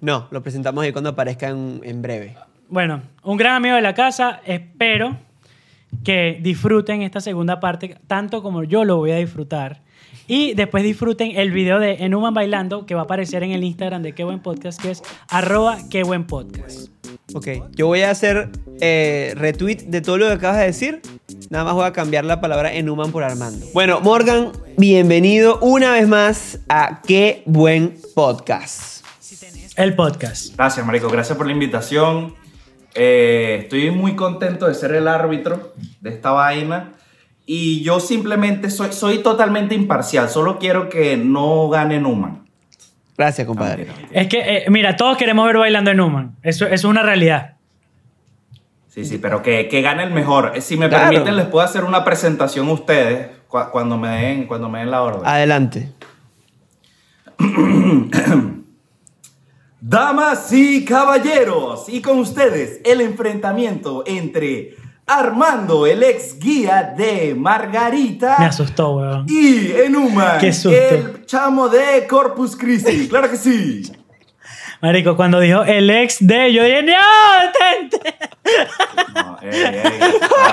[0.00, 2.34] No, lo presentamos ahí cuando aparezca en, en breve.
[2.68, 4.40] Bueno, un gran amigo de la casa.
[4.44, 5.16] Espero
[6.02, 9.82] que disfruten esta segunda parte tanto como yo lo voy a disfrutar.
[10.26, 14.02] Y después disfruten el video de Enuman Bailando que va a aparecer en el Instagram
[14.02, 16.88] de Qué Buen Podcast, que es arroba Qué Buen Podcast.
[17.34, 21.02] Ok, yo voy a hacer eh, retweet de todo lo que acabas de decir.
[21.48, 23.66] Nada más voy a cambiar la palabra Enuman por Armando.
[23.72, 29.04] Bueno, Morgan, bienvenido una vez más a Qué Buen Podcast.
[29.76, 30.56] El podcast.
[30.56, 31.08] Gracias, Marico.
[31.08, 32.34] Gracias por la invitación.
[32.94, 36.94] Eh, estoy muy contento de ser el árbitro de esta vaina.
[37.44, 40.28] Y yo simplemente soy, soy totalmente imparcial.
[40.28, 42.44] Solo quiero que no gane Numan.
[43.16, 43.86] Gracias, compadre.
[44.10, 46.36] Es que, eh, mira, todos queremos ver bailando en Numan.
[46.42, 47.55] Eso, eso es una realidad.
[48.96, 50.52] Sí, sí, pero que, que gane el mejor.
[50.54, 51.10] Eh, Si me Claro.
[51.10, 54.90] permiten, les puedo hacer una presentación a ustedes cu- cuando, me den, cuando me den
[54.90, 55.20] la orden.
[55.24, 55.92] Adelante.
[59.80, 64.74] Damas y caballeros, y con ustedes el enfrentamiento entre
[65.06, 69.26] Armando, el ex guía de Margarita, Me asustó, weón.
[69.28, 70.70] y Enuma, Qué susto.
[70.76, 73.06] el chamo de Corpus Christi.
[73.08, 73.82] Claro que sí.
[74.82, 76.92] Marico, cuando dijo el ex de, yo dije, ¡No!
[77.88, 78.14] ¡Tente!
[79.14, 80.00] No, ey, ey,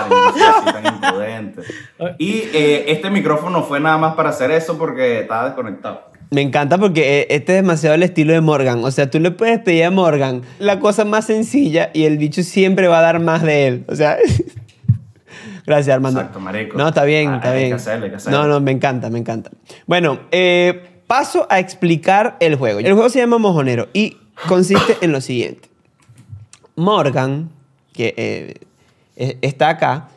[0.10, 1.62] no soy así tan imprudente.
[2.18, 6.12] Y eh, este micrófono fue nada más para hacer eso porque estaba desconectado.
[6.32, 8.84] Me encanta porque eh, este es demasiado el estilo de Morgan.
[8.84, 12.42] O sea, tú le puedes pedir a Morgan la cosa más sencilla y el bicho
[12.44, 13.86] siempre va a dar más de él.
[13.88, 14.18] O sea,
[15.68, 16.20] gracias, Armando.
[16.22, 16.78] Exacto, marico.
[16.78, 17.70] No, está bien, Ah, está hay bien.
[17.70, 18.40] que hacerlo, hay que hacerlo.
[18.42, 19.52] No, no, me encanta, me encanta.
[19.86, 22.80] Bueno, eh, paso a explicar el juego.
[22.80, 25.70] El juego se llama Mojonero y consiste en lo siguiente.
[26.76, 27.50] Morgan,
[27.94, 28.54] que eh,
[29.16, 30.10] eh, está acá,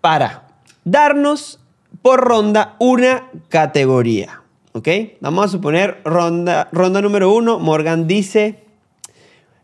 [0.00, 0.48] para
[0.84, 1.60] darnos
[2.02, 4.42] por ronda una categoría.
[4.72, 4.88] ¿Ok?
[5.20, 7.58] Vamos a suponer ronda, ronda número uno.
[7.58, 8.64] Morgan dice.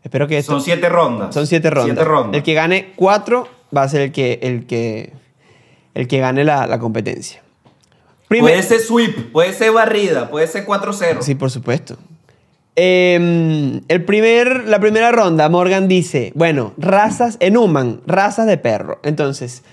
[0.03, 0.53] Espero que esto.
[0.53, 1.33] Son siete rondas.
[1.33, 1.95] Son siete rondas.
[1.95, 2.37] Siete rondas.
[2.37, 5.13] El que gane cuatro va a ser el que, el que,
[5.93, 7.43] el que gane la, la competencia.
[8.31, 11.21] Primer- Puede ser sweep, puede ser barrida, puede ser 4-0.
[11.21, 11.97] Sí, por supuesto.
[12.77, 19.01] Eh, el primer, la primera ronda, Morgan dice, bueno, razas, en Human, razas de perro.
[19.03, 19.63] Entonces,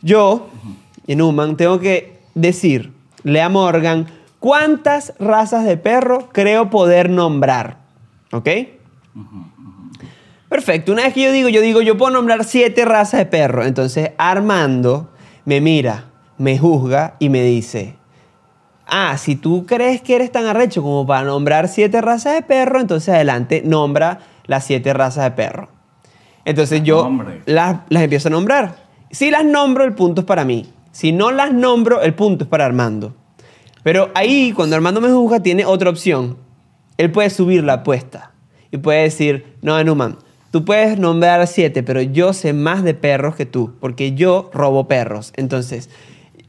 [0.00, 0.48] yo,
[1.06, 4.06] en Human, tengo que decirle a Morgan
[4.40, 7.80] cuántas razas de perro creo poder nombrar.
[8.32, 8.48] ¿Ok?
[10.48, 10.92] Perfecto.
[10.92, 13.62] Una vez que yo digo, yo digo, yo puedo nombrar siete razas de perro.
[13.66, 15.10] Entonces, Armando
[15.44, 16.04] me mira,
[16.38, 17.95] me juzga y me dice,
[18.86, 22.80] Ah, si tú crees que eres tan arrecho como para nombrar siete razas de perro,
[22.80, 25.68] entonces adelante nombra las siete razas de perro.
[26.44, 27.42] Entonces yo Hombre.
[27.46, 28.76] las, las empiezo a nombrar.
[29.10, 30.66] Si las nombro, el punto es para mí.
[30.92, 33.14] Si no las nombro, el punto es para Armando.
[33.82, 36.38] Pero ahí, cuando Armando me juzga, tiene otra opción.
[36.96, 38.32] Él puede subir la apuesta
[38.70, 40.18] y puede decir, no, Enuman,
[40.50, 44.88] tú puedes nombrar siete, pero yo sé más de perros que tú, porque yo robo
[44.88, 45.32] perros.
[45.36, 45.90] Entonces,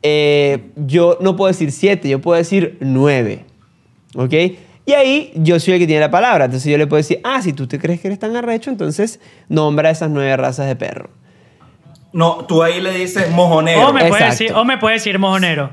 [0.04, 3.46] eh, yo no puedo decir siete, yo puedo decir nueve.
[4.16, 4.34] ¿Ok?
[4.86, 6.46] Y ahí yo soy el que tiene la palabra.
[6.46, 9.20] Entonces yo le puedo decir, ah, si tú te crees que eres tan arrecho, entonces
[9.50, 11.10] nombra esas nueve razas de perro.
[12.14, 13.90] No, tú ahí le dices mojonero.
[13.90, 15.72] O me, puede decir, o me puede decir mojonero.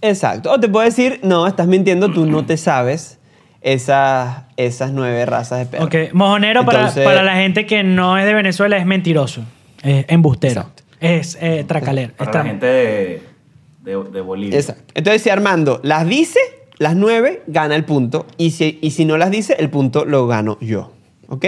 [0.00, 0.50] Exacto.
[0.50, 3.18] O te puedo decir, no, estás mintiendo, tú no te sabes
[3.60, 5.84] esas, esas nueve razas de perro.
[5.84, 9.44] Ok, mojonero para, Entonces- para la gente que no es de Venezuela es mentiroso,
[9.82, 10.82] es embustero, Exacto.
[11.00, 12.14] es eh, tracalero.
[12.16, 13.22] Para la gente de,
[13.88, 14.58] de, de Bolivia.
[14.58, 14.84] Exacto.
[14.94, 16.38] Entonces, si Armando las dice,
[16.78, 18.26] las nueve, gana el punto.
[18.36, 20.92] Y si, y si no las dice, el punto lo gano yo.
[21.28, 21.44] ¿Ok?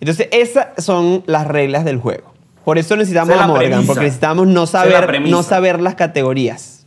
[0.00, 2.32] Entonces, esas son las reglas del juego.
[2.64, 3.86] Por eso necesitamos es a la Morgan, premisa.
[3.86, 6.86] porque necesitamos no es saber, no saber las categorías.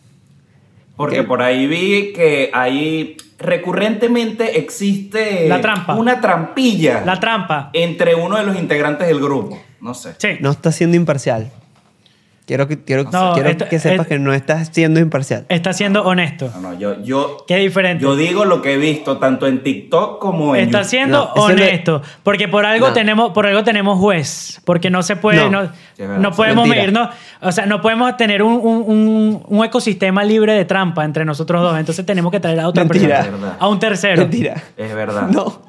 [0.96, 5.94] Porque por ahí vi que ahí recurrentemente existe La trampa.
[5.96, 7.70] una trampilla La trampa.
[7.74, 9.60] entre uno de los integrantes del grupo.
[9.80, 10.16] No sé.
[10.18, 10.30] Sí.
[10.40, 11.52] No estás siendo imparcial.
[12.48, 15.46] Quiero que, quiero, No, quiero esto- que sepas es- que no estás siendo imparcial.
[15.50, 16.50] Está siendo honesto.
[16.56, 18.02] No, no, yo, yo, Qué diferente.
[18.02, 20.90] yo digo lo que he visto tanto en TikTok como en Está YouTube.
[20.90, 22.02] siendo No, eso es de- honesto.
[22.24, 22.94] Porque por algo, No.
[22.94, 24.62] tenemos, por algo tenemos juez.
[24.64, 25.50] Porque no se puede.
[25.50, 25.70] No.
[25.98, 26.20] Verdad.
[26.20, 27.10] no podemos medirnos.
[27.42, 31.62] O sea, no podemos tener un, un- un- un ecosistema libre de trampa entre nosotros
[31.62, 31.78] dos.
[31.78, 33.24] Entonces tenemos que traer a otra Mentira.
[33.24, 33.58] persona.
[33.60, 34.22] A un tercero.
[34.22, 34.64] Mentira.
[34.78, 35.28] Es verdad.
[35.28, 35.64] No.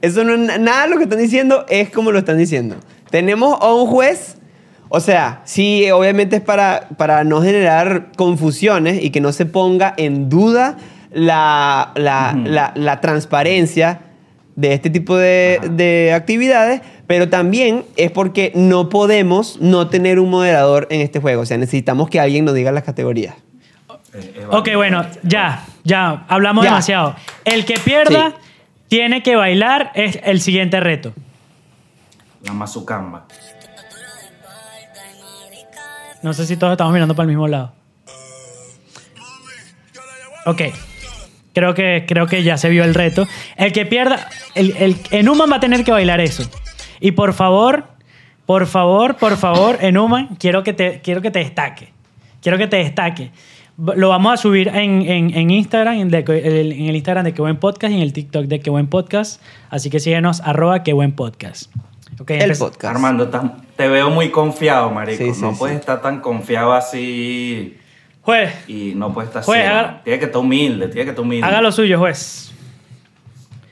[0.00, 2.76] Eso no nada de lo que están diciendo es como lo están diciendo.
[3.10, 4.38] Tenemos a un juez,
[4.88, 9.94] o sea, sí, obviamente es para, para no generar confusiones y que no se ponga
[9.96, 10.76] en duda
[11.12, 14.00] la, la, la- la transparencia
[14.56, 20.30] de este tipo de, de actividades, pero también es porque no podemos no tener un
[20.30, 21.42] moderador en este juego.
[21.42, 23.34] O sea, necesitamos que alguien nos diga las categorías.
[24.12, 24.78] Es Ok, válido.
[24.78, 26.70] bueno, ya, ya, hablamos Ya.
[26.70, 27.16] demasiado.
[27.44, 28.34] El que pierda Sí.
[28.88, 31.12] tiene que bailar es el siguiente reto.
[32.44, 33.26] La mazucamba.
[36.24, 37.72] No sé si todos estamos mirando para el mismo lado.
[40.46, 40.62] Ok.
[41.52, 43.28] Creo que, creo que ya se vio el reto.
[43.56, 46.42] El que pierda, el, el, Enuman va a tener que bailar eso.
[46.98, 47.84] Y por favor,
[48.46, 51.90] por favor, por favor, Enuman, quiero que te, quiero que te destaque.
[52.42, 53.30] Quiero que te destaque.
[53.76, 56.24] Lo vamos a subir en, en- en Instagram, en, de-
[56.60, 58.86] el- en el Instagram de Que Buen Podcast y en el TikTok de Que Buen
[58.88, 59.40] Podcast.
[59.70, 61.70] Así que síguenos, arroba Que Buen Podcast.
[62.20, 62.84] Ok, El podcast.
[62.94, 63.28] Armando,
[63.76, 65.22] te veo muy confiado, marico.
[65.24, 65.56] Sí, sí, no sí.
[65.58, 67.78] puedes estar tan confiado así
[68.22, 69.68] Juez, y no puedes estar Juez, así.
[69.68, 71.46] haga- Tienes que estar humilde, tienes que estar humilde.
[71.46, 72.52] haga lo suyo, juez.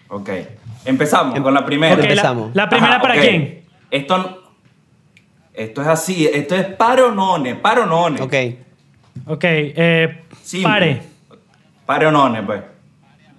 [0.09, 0.29] Ok.
[0.85, 1.95] Empezamos Em- con la primera.
[1.95, 2.55] Empezamos.
[2.55, 3.63] La, primera Ajá, para quién?
[3.91, 4.43] Esto,
[5.55, 8.21] esto es así, esto es paronone, paronone.
[8.21, 8.35] Ok.
[9.27, 10.25] Ok, eh,
[10.63, 11.03] pare.
[11.87, 12.63] Pare o none, pues.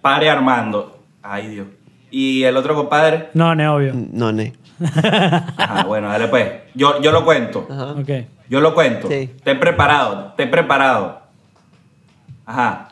[0.02, 1.00] Pare Armando.
[1.22, 1.68] Ay, Dios.
[2.14, 3.30] Y el otro compadre.
[3.34, 3.92] No, no, obvio.
[3.96, 4.54] No, ne.
[5.58, 6.48] Ajá, bueno, dale pues.
[6.76, 7.68] Yo, yo lo cuento.
[7.70, 7.94] Ajá.
[7.94, 8.10] Ok.
[8.48, 9.08] Yo lo cuento.
[9.08, 9.32] Sí.
[9.44, 11.24] Ten preparado, ten preparado.
[12.46, 12.90] Ajá.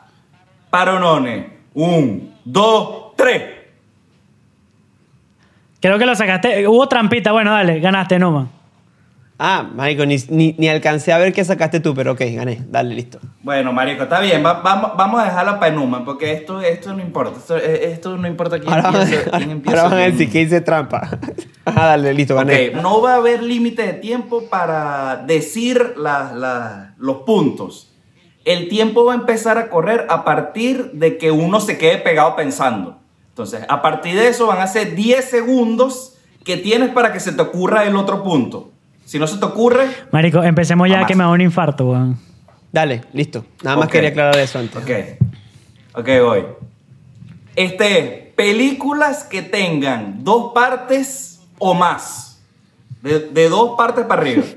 [0.70, 1.52] Paronone.
[1.74, 3.42] Un, dos, tres.
[5.80, 6.66] Creo que lo sacaste.
[6.66, 7.30] Hubo trampita.
[7.30, 8.48] Bueno, dale, ganaste, Numa.
[9.44, 12.62] Ah, marico, ni, ni, ni alcancé a ver qué sacaste tú, pero ok, gané.
[12.68, 13.18] Dale, listo.
[13.42, 14.44] Bueno, marico, está bien.
[14.44, 17.38] va- vamos, vamos a dejarla para Numa, porque esto, esto no importa.
[17.40, 19.22] Esto, eh, esto no importa quién Ahora, van- empieza.
[19.24, 21.18] quién ahora, empieza ahora van a decir que hice trampa.
[21.64, 22.70] Ajá, dale, listo, gané.
[22.70, 27.92] No va a haber límite de tiempo para decir la- la- los puntos.
[28.44, 32.36] El tiempo va a empezar a correr a partir de que uno se quede pegado
[32.36, 33.00] pensando.
[33.30, 37.32] Entonces, a partir de eso van a ser 10 segundos que tienes para que se
[37.32, 38.71] te ocurra el otro punto.
[39.04, 41.08] Si no se te ocurre, Marico, empecemos ya Jamás.
[41.08, 42.18] que me da un infarto, weón.
[42.72, 43.44] Dale, listo.
[43.62, 43.92] Nada más Ok.
[43.92, 44.76] quería aclarar eso antes.
[44.76, 44.90] Ok.
[45.94, 46.44] Ok, voy.
[47.54, 52.40] Este es películas que tengan dos partes o más.
[53.02, 54.42] De, de dos partes para arriba.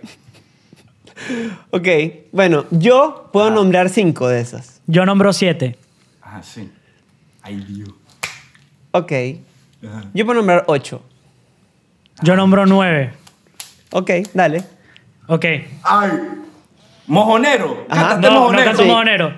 [1.72, 1.88] Ok,
[2.34, 4.82] bueno, yo puedo nombrar cinco de esas.
[4.86, 5.78] Yo nombro siete.
[6.22, 6.70] Ah, sí.
[7.42, 7.90] Ay, Dios.
[8.92, 9.12] Ok,
[9.88, 10.04] Ajá.
[10.14, 11.02] yo puedo nombrar ocho.
[12.22, 13.14] Yo nombro nueve.
[13.98, 14.62] Ok, dale.
[15.28, 15.46] Ok.
[15.84, 16.12] Ay.
[17.08, 17.86] Mojonero.
[17.90, 18.10] Ajá.
[18.10, 18.66] Cántate No, no mojonero.
[18.66, 18.88] canto Sí.
[18.90, 19.34] mojonero.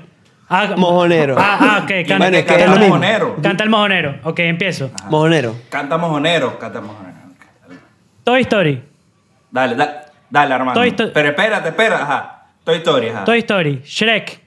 [0.50, 1.36] Ah, Mojonero.
[1.38, 1.88] Ah, ah, ok.
[2.08, 2.96] Canta, Bueno, que es que es canta lo mismo.
[2.96, 3.36] mojonero.
[3.44, 4.16] canta el mojonero.
[4.24, 4.92] Ok, empiezo.
[5.10, 5.56] Mojonero.
[5.70, 6.58] Canta mojonero.
[6.58, 7.18] Canta mojonero.
[8.24, 8.82] Toy Story.
[9.52, 9.92] Dale, dale,
[10.30, 10.80] dale Armando.
[10.80, 12.02] Toy Sto- Pero espérate, espera.
[12.02, 12.46] Ajá.
[12.64, 13.26] Toy Story, ajá.
[13.26, 13.82] Toy Story.
[13.86, 14.42] Shrek.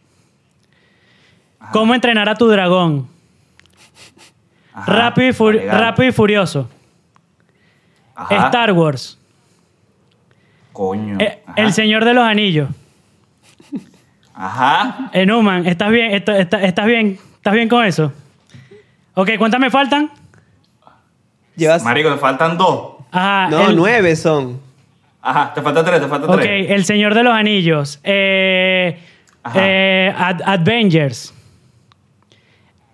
[1.73, 3.07] ¿Cómo entrenar a tu dragón?
[4.73, 4.91] Ajá.
[4.93, 5.81] Rápido, y Furi- Legal.
[5.81, 6.71] Rápido y Furioso.
[8.17, 8.47] Ajá.
[8.47, 9.19] Star Wars.
[10.73, 11.17] Coño.
[11.21, 11.43] Eh.
[11.57, 12.69] El Señor de los Anillos.
[14.35, 15.11] Ajá.
[15.13, 16.13] Enuman, ¿estás bien?
[16.13, 17.19] ¿Estás bien?
[17.37, 18.13] ¿Estás bien con eso?
[19.15, 20.11] Ok, ¿cuántas me faltan?
[21.57, 21.83] Llevas.
[21.83, 22.93] Marico, te faltan dos.
[23.11, 23.49] Ajá.
[23.51, 24.61] No, el- nueve son.
[25.21, 26.71] Ajá, te faltan tres, te faltan Ok, tres.
[26.71, 28.01] El Señor de los Anillos.
[28.03, 28.99] Eh,
[29.43, 29.59] Ajá.
[29.61, 31.35] eh, Ad- Avengers.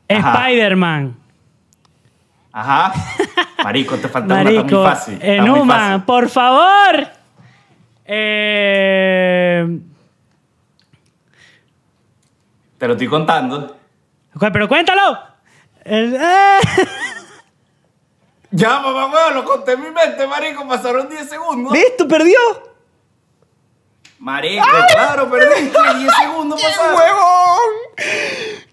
[0.08, 1.16] Spider-Man.
[2.52, 2.92] Ajá.
[3.62, 4.76] Marico, te falta una está Marico.
[4.80, 5.14] muy fácil.
[5.14, 6.02] está muy Enuman, fácil.
[6.04, 7.08] por favor.
[8.08, 9.66] Eh,
[12.78, 13.76] Te lo estoy contando.
[14.52, 15.18] pero cuéntalo.
[15.84, 16.58] El- eh.
[18.52, 20.66] Ya, mamá, huevo, lo conté en mi mente, marico.
[20.66, 21.72] Pasaron 10 segundos.
[21.72, 22.08] ¿Listo?
[22.08, 22.38] ¿Perdió?
[24.18, 25.76] Marico, claro, perdiste.
[25.98, 26.94] 10 segundos pasaron.
[26.96, 27.70] ¡Huevón!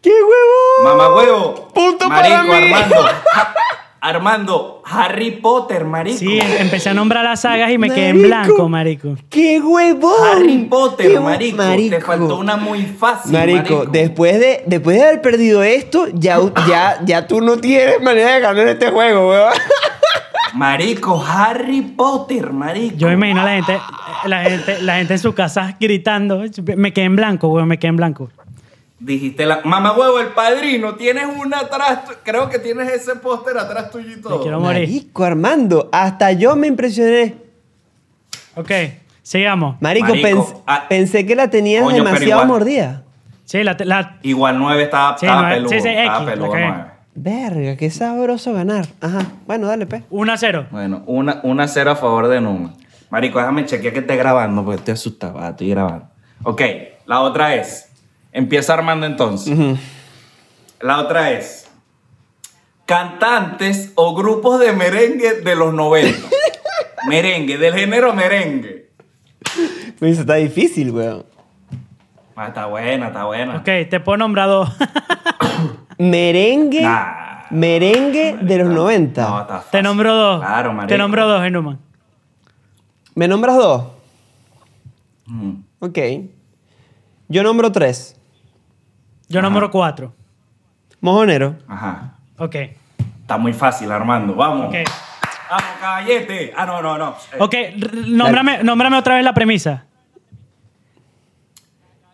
[0.02, 0.84] ¡Qué huevón!
[0.98, 1.67] Mamá huevo.
[1.74, 2.74] Punto marico, para mí.
[2.74, 2.96] Armando.
[4.05, 6.17] Armando, Harry Potter, marico.
[6.17, 9.15] Sí, em- empecé a nombrar las sagas y me quedé en blanco, marico.
[9.29, 10.11] ¡Qué huevón!
[10.29, 11.63] Harry Potter, ¡Qué hu- marico.
[11.89, 13.85] Te faltó una muy fácil, Marico, marico.
[13.85, 16.37] después de, después de haber perdido esto, ya,
[16.67, 19.53] ya, ya tú no tienes manera de ganar este juego, weón.
[20.53, 22.95] Marico, Harry Potter, marico.
[22.97, 23.79] Yo me imagino a la gente,
[24.25, 26.43] la gente, la gente en su casa gritando.
[26.75, 28.29] Me quedé en blanco, weón, me quedé en blanco.
[28.99, 29.62] Dijiste la.
[29.65, 30.95] Mamá huevo, el padrino.
[30.95, 31.99] Tienes una atrás.
[32.23, 34.38] Creo que tienes ese póster atrás tuyo y todo.
[34.38, 34.88] Me quiero morir.
[34.88, 37.36] Marico, Armando, hasta yo me impresioné.
[38.56, 38.71] Ok,
[39.21, 39.75] sigamos.
[39.82, 42.47] Marico, Marico, pens- ah, pensé que la tenías coño, demasiado igual.
[42.47, 43.03] mordida.
[43.45, 45.69] Sí, la, la- Igual 9 estaba, Sí, estaba nueve- peludo.
[45.71, 46.67] sí, sí, estaba X, peludo cagué.
[46.67, 46.86] 9.
[47.15, 48.86] Verga, qué sabroso ganar.
[49.01, 50.03] Ajá, bueno, dale, pe.
[50.10, 50.67] 1 a 0.
[50.71, 52.73] Bueno, una, una cero a favor de Numa.
[53.10, 55.39] Marico, déjame chequear que esté grabando porque estoy asustado.
[55.39, 56.08] Ah, estoy grabando.
[56.43, 56.62] Ok,
[57.06, 57.89] la otra es.
[58.34, 59.58] Empieza Armando entonces.
[60.82, 61.69] La otra es.
[62.86, 66.28] Cantantes o grupos de merengue de los 90.
[67.08, 68.89] merengue, del género merengue.
[70.00, 71.26] Pues está difícil, weón.
[72.36, 73.58] Ah, está buena, está buena.
[73.58, 74.69] Ok, te puedo nombrar dos.
[76.00, 76.82] Merengue.
[76.82, 77.43] Nah.
[77.52, 79.21] Merengue de los 90.
[79.21, 79.71] No, está fácil.
[79.71, 80.40] te nombro dos.
[80.42, 80.90] Claro, marico.
[80.90, 81.79] Te nombro dos, Enuman.
[83.13, 83.84] ¿Me nombras dos?
[85.27, 85.52] Mm.
[85.79, 86.00] Ok.
[87.27, 88.15] Yo nombro tres.
[89.34, 90.13] Yo nombro cuatro.
[91.02, 91.56] Mojonero.
[91.67, 92.13] Ajá.
[92.38, 92.56] Ok.
[93.21, 94.36] Está muy fácil, Armando.
[94.36, 94.67] Vamos.
[94.67, 94.75] Ok.
[95.50, 96.54] Vamos, caballete.
[96.56, 97.15] Ah, no, no, no.
[97.34, 97.56] Eh, Ok,
[98.08, 99.86] nómbrame, nómbrame otra vez la premisa.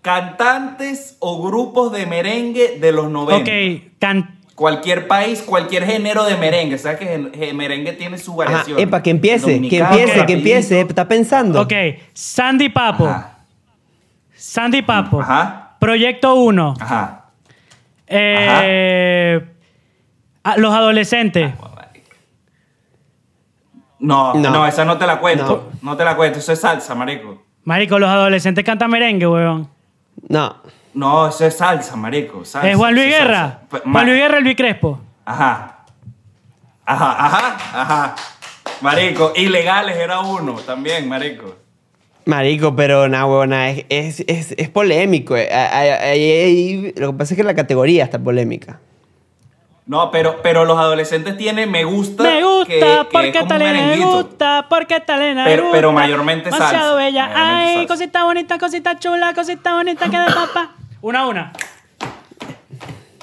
[0.01, 3.35] Cantantes o grupos de merengue de los 90.
[3.43, 6.77] Ok, can- Cualquier país, cualquier género de merengue.
[6.77, 8.79] ¿Sabes que el, el merengue tiene su Ajá, variación?
[8.79, 10.81] epa, que empiece, que empiece, que empiece.
[10.81, 11.61] Está pensando.
[11.61, 11.73] ok.
[12.13, 13.07] Sandy Papo.
[13.07, 13.37] Ajá.
[14.35, 15.21] Sandy Papo.
[15.21, 15.68] Ajá.
[15.79, 16.73] Proyecto 1.
[16.79, 17.25] Ajá.
[18.07, 19.45] Eh,
[20.43, 21.53] a- los adolescentes.
[23.99, 24.49] No, No.
[24.51, 25.71] no, esa no te la cuento.
[25.81, 25.97] No.
[25.97, 26.39] te la cuento.
[26.39, 27.43] Eso es salsa, marico.
[27.65, 29.69] Marico, los adolescentes cantan merengue, weón.
[30.27, 30.55] No.
[30.93, 32.43] No, eso es salsa, marico.
[32.45, 33.37] salsa, ¿Es Juan Luis es Guerra?
[33.37, 33.59] salsa.
[33.69, 34.99] Pe- Juan Luis Guerra, Elvis Crespo.
[35.25, 35.75] Ajá.
[36.85, 38.15] Ajá, ajá, ajá.
[38.81, 41.55] Marico, ilegales era uno también, marico.
[42.25, 45.35] Marico, pero nada, huevona, es, es, es, es polémico.
[45.37, 46.93] eh.
[46.97, 48.79] Lo que pasa es que la categoría está polémica.
[49.87, 52.21] No, pero, pero los adolescentes tienen me gusta.
[52.21, 54.11] Me gusta que- que es porque como un Talena me merenguito.
[54.23, 55.77] gusta, porque Talena me Pero- gusta.
[55.77, 57.27] pero mayormente Demasiado salsa, bella.
[57.27, 57.87] mayormente Ay, salsa.
[57.87, 60.71] cosita bonita, cosita chula, cosita bonita que de papá.
[61.01, 61.53] Una a una.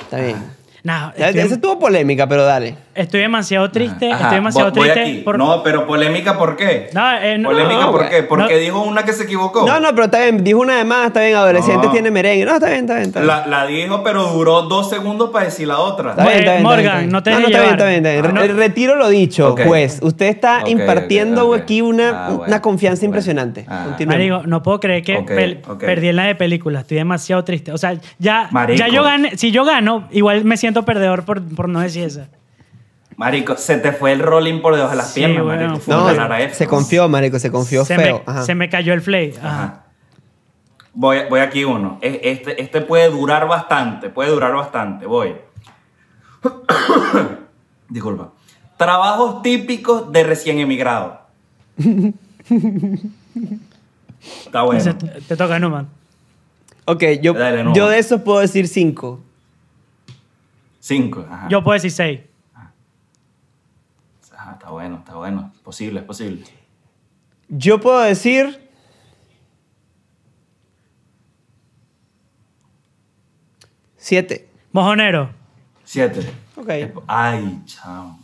[0.01, 0.37] Está bien.
[0.83, 2.77] No, Ya- estoy, Esa estuvo polémica, pero dale.
[2.97, 4.11] Estoy demasiado triste.
[4.11, 5.11] Ajá, estoy demasiado voy- voy triste.
[5.13, 5.21] aquí.
[5.23, 6.89] por- No, pero polémica, ¿por qué?
[6.93, 8.23] No, eh, no, polémica, no, ¿por qué?
[8.23, 8.59] Porque No.
[8.61, 9.67] dijo una que se equivocó.
[9.67, 10.43] No, no, pero está bien.
[10.45, 11.37] Dijo una de más, está bien.
[11.37, 11.93] Adolescentes No.
[11.93, 12.45] tiene merengue.
[12.45, 13.07] No, está bien, está bien.
[13.09, 13.29] Está bien.
[13.29, 16.11] La, la dijo, pero duró dos segundos para decir la otra.
[16.11, 18.25] Está bien, está bien, Morgan, no te no, dejes está bien, está bien, está bien.
[18.37, 18.55] Ah, Re- no.
[18.59, 19.63] Retiro lo dicho, Ok.
[19.67, 19.99] juez.
[20.03, 22.45] Usted está impartiendo aquí una, Ah, bueno.
[22.47, 23.11] una confianza Bueno.
[23.11, 23.65] impresionante.
[23.69, 23.97] Ah.
[24.07, 26.81] Marico, no puedo creer que pel- perdí en la de película.
[26.81, 27.73] Estoy demasiado triste.
[27.73, 28.79] O sea, ya, Marico.
[28.79, 29.37] ya yo gané.
[29.37, 32.29] Si yo gano, igual me siento perdedor por, por no decir esa.
[33.17, 35.81] Marico, se te fue el rolling por debajo de las Sí, piernas, bueno, marico.
[35.81, 38.23] Fue No, una se confió, marico, se confió se, feo.
[38.27, 38.43] me, Ajá.
[38.45, 39.35] se me cayó el flay.
[39.39, 39.49] Ajá.
[39.49, 39.83] Ajá.
[40.93, 41.99] Voy, voy aquí uno.
[42.03, 45.07] E- Este, este puede durar bastante, puede durar bastante.
[45.07, 45.35] Voy.
[47.89, 48.33] Disculpa.
[48.77, 51.21] Trabajos típicos de recién emigrado.
[54.45, 54.97] Está bueno.
[54.97, 55.89] Te, te toca, Numan.
[56.85, 59.21] Ok, yo, Dale, yo de esos puedo decir cinco.
[60.81, 61.25] Cinco.
[61.31, 61.49] Ajá.
[61.49, 62.21] Yo puedo decir seis.
[64.67, 65.53] Está bueno, está bueno.
[65.55, 66.45] Es posible, es posible.
[67.47, 68.69] Yo puedo decir.
[73.97, 74.49] Siete.
[74.73, 75.31] Mojonero.
[75.85, 76.29] Siete.
[76.57, 76.69] Ok.
[77.07, 78.19] Ay, chao.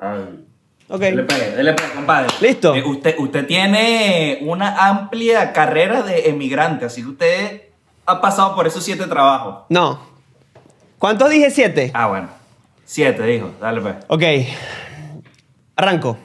[0.00, 0.46] Ay.
[0.88, 1.00] Ok.
[1.00, 2.28] Dele pegue, dele pegue, compadre.
[2.40, 2.74] Listo.
[2.74, 7.62] Eh, usted, usted tiene una amplia carrera de emigrante, así que usted
[8.06, 9.64] ha pasado por esos siete trabajos.
[9.68, 10.00] No.
[10.98, 11.50] ¿Cuántos dije?
[11.50, 11.90] Siete.
[11.92, 12.30] Ah, bueno.
[12.86, 13.50] Siete, dijo.
[13.60, 13.96] Dale, pues.
[14.08, 14.22] Ok.
[15.76, 16.18] Arranco.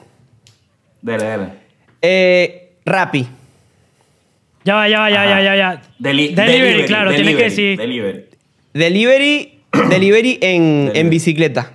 [1.02, 1.46] Dele, dele.
[2.00, 3.26] Eh, Rappi.
[4.64, 5.30] Ya va, ya va, ya, Ajá.
[5.30, 5.82] ya, ya, ya.
[5.98, 7.78] Deli- delivery, claro, tienes que decir.
[7.78, 8.24] Delivery.
[8.72, 9.58] Delivery.
[9.90, 11.72] delivery en, en bicicleta.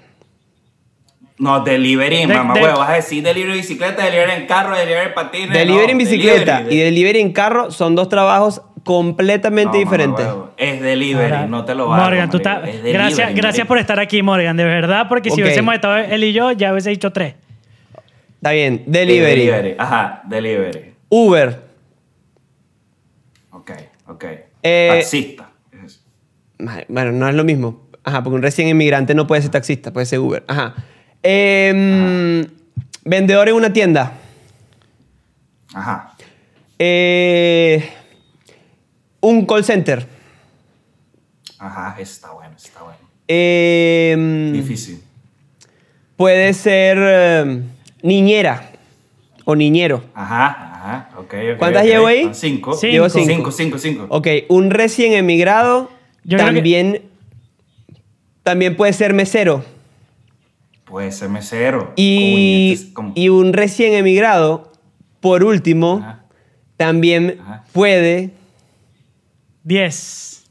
[1.39, 2.79] No, delivery, De- mamá, de- huevo.
[2.79, 5.53] Vas a decir delivery en bicicleta, delivery en carro, delivery en patines.
[5.53, 6.75] Delivery no, en bicicleta delivery.
[6.75, 10.25] y delivery en carro son dos trabajos completamente mamá, diferentes.
[10.25, 10.51] huevo.
[10.57, 12.61] Es delivery, Ahora, no te lo valgo, Morgan, tú estás.
[12.83, 15.45] Gracias, gracias por estar aquí, Morgan, de verdad, porque si Ok.
[15.45, 17.35] hubiésemos estado él y yo, ya hubiese dicho tres.
[18.37, 18.83] Está bien.
[18.85, 19.45] Delivery.
[19.47, 20.93] Delivery, ajá, delivery.
[21.09, 21.59] Uber.
[23.51, 23.71] Ok,
[24.07, 24.25] ok.
[24.63, 25.49] Eh, Taxista.
[25.83, 26.01] es
[26.87, 27.87] Bueno, no es lo mismo.
[28.03, 30.43] Ajá, porque un recién inmigrante no puede ser taxista, puede ser Uber.
[30.47, 30.75] Ajá.
[31.23, 32.45] Em,
[33.03, 34.13] Vendedor en una tienda.
[35.73, 36.15] Ajá.
[36.79, 37.89] Eh,
[39.21, 40.05] un call center.
[41.59, 42.99] Ajá, está bueno, está bueno.
[43.27, 45.01] Em, Difícil.
[46.15, 47.63] puede ser em,
[48.01, 48.71] niñera
[49.45, 50.03] o niñero.
[50.13, 51.57] Ajá, ajá, ok, ok.
[51.57, 52.23] ¿Cuántas llevo ahí?
[52.23, 52.73] Son Cinco.
[52.73, 52.91] Cinco.
[52.91, 53.27] Llevo cinco.
[53.27, 54.05] Cinco, cinco, cinco.
[54.09, 55.89] Ok, un recién emigrado
[56.23, 57.01] Yo creo que- también,
[58.43, 59.63] también puede ser mesero.
[60.85, 61.91] Puede ser mesero.
[61.97, 64.71] Y, Coño, este es como- y un recién emigrado,
[65.19, 66.23] por último, Ajá.
[66.77, 67.63] también Ajá.
[67.73, 68.31] puede...
[69.63, 70.45] Diez.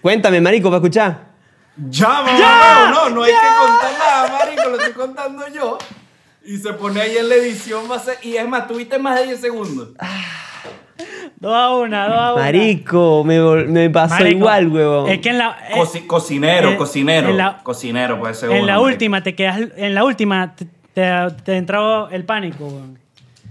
[0.00, 1.33] Cuéntame, marico, para escuchar.
[1.76, 2.90] ¡Ya, mamá!
[2.92, 5.78] No, no hay que contar nada, marico, lo estoy contando yo.
[6.46, 9.18] Y se pone ahí en la edición, va a ser- y es más, tuviste más
[9.18, 9.88] de 10 segundos.
[11.40, 12.42] Dos a una, dos a una.
[12.44, 15.08] Marico, me, me pasó Marico, igual, huevón.
[15.10, 15.56] Es que en la.
[15.68, 17.28] eh, Coci- cocinero, eh, cocinero.
[17.30, 18.86] en la- cocinero puede ser en uno, la marico.
[18.88, 19.60] última te quedas.
[19.76, 21.10] En la última te, te,
[21.44, 22.98] te entró el pánico, weón.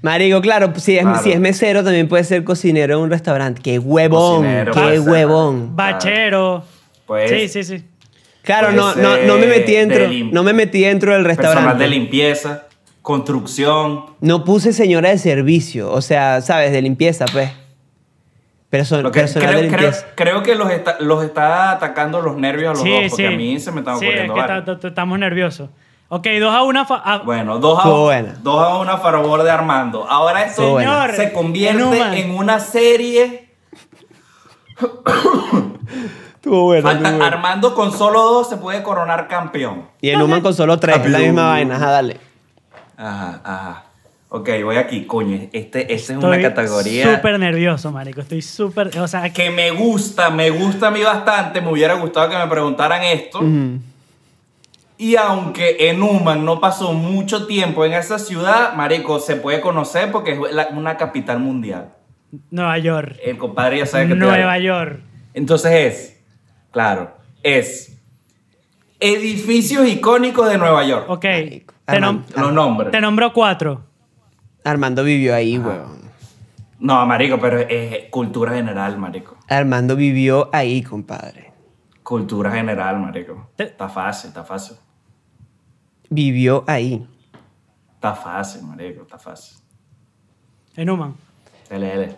[0.02, 1.20] Marico, claro, si es, Claro.
[1.24, 3.62] si es mesero también puede ser cocinero en un restaurante.
[3.62, 4.38] ¡Qué huevón!
[4.44, 5.00] Cocinero ¡Qué ser.
[5.02, 5.76] huevón!
[5.76, 6.64] Bachero.
[7.06, 7.86] Pues- sí, sí, sí.
[8.44, 11.50] Claro, Puede no, no, no me metí dentro, de no me metí dentro del Personal
[11.50, 11.88] de restaurante.
[11.88, 12.64] limpieza,
[13.02, 14.06] construcción.
[14.22, 16.72] No puse señora de servicio, o sea, ¿sabes?
[16.72, 17.52] De limpieza, pues.
[18.70, 20.08] Perso- Lo que- personal creo, de creo- limpieza.
[20.16, 23.34] creo que los está, los está atacando los nervios a los Sí, dos, porque sí.
[23.34, 25.70] a mí se me están Sí, ocurriendo es que estamos nerviosos.
[26.10, 26.84] Ok, dos a una.
[26.86, 28.36] fa- a- Bueno, dos a, Estuvo buena.
[28.42, 30.06] dos a uno a favor de Armando.
[30.10, 30.78] Ahora esto.
[30.80, 33.50] Señor, se convierte en una serie.
[36.44, 37.26] Estuvo bueno, Falta- estuvo bueno.
[37.38, 39.84] Armando con solo dos se puede coronar campeón.
[40.02, 41.78] Y en Human con solo tres, es la misma vaina.
[41.78, 42.18] Ajá, dale.
[42.98, 43.84] Ajá, ajá.
[44.28, 45.48] Ok, voy aquí, coño.
[45.54, 48.20] Este, esta es una Estoy categoría súper nervioso, marico.
[48.20, 48.90] Estoy súper...
[49.00, 51.62] O sea, que me gusta, me gusta a mí bastante.
[51.62, 53.40] Me hubiera gustado que me preguntaran esto.
[54.98, 60.12] Y aunque en Human no pasó mucho tiempo en esa ciudad, marico, se puede conocer
[60.12, 61.90] porque es la- una capital mundial.
[62.52, 63.16] Nueva York.
[63.24, 64.60] El compadre ya sabe que te Nueva.
[64.60, 65.00] York.
[65.34, 66.13] Entonces es,
[66.74, 67.98] claro, es
[69.00, 71.06] edificios icónicos de Nueva York.
[71.10, 71.24] Ok.
[71.26, 71.74] Marico.
[71.86, 72.42] Te, nom- Armando.
[72.42, 72.92] Los nombres.
[72.92, 73.86] te nombro cuatro.
[74.66, 76.04] Armando vivió ahí, weón.
[76.80, 79.38] No, marico, pero es cultura general, marico.
[79.50, 81.52] Armando vivió ahí, compadre.
[82.04, 83.50] Cultura general, marico.
[83.56, 84.76] Te- Está fácil, está fácil.
[86.10, 87.06] Vivió ahí.
[87.96, 89.58] Está fácil, marico, está fácil.
[90.76, 91.16] Enuman.
[91.70, 92.16] Dele, dele.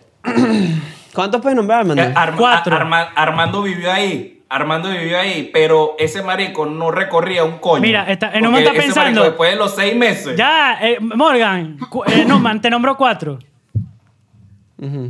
[1.14, 2.02] ¿Cuántos puedes nombrar, Armando?
[2.02, 2.76] Eh, Arma- Cuatro.
[2.76, 4.35] Arma- Armando vivió ahí.
[4.48, 7.80] Armando vivió ahí, pero ese marico no recorría un coño.
[7.82, 10.36] Mira, está- Enuman está pensando- después de los seis meses.
[10.36, 11.78] Ya, eh, Morgan.
[12.06, 13.38] eh, Enuman, te nombro cuatro.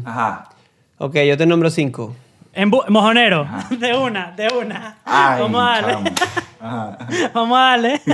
[0.04, 0.48] Ajá.
[0.98, 2.14] Ok, yo te nombro cinco.
[2.52, 3.46] En mojonero.
[3.70, 4.96] De una, de una.
[5.04, 6.12] Ay, Vamos a darle.
[7.34, 8.00] Vamos a darle.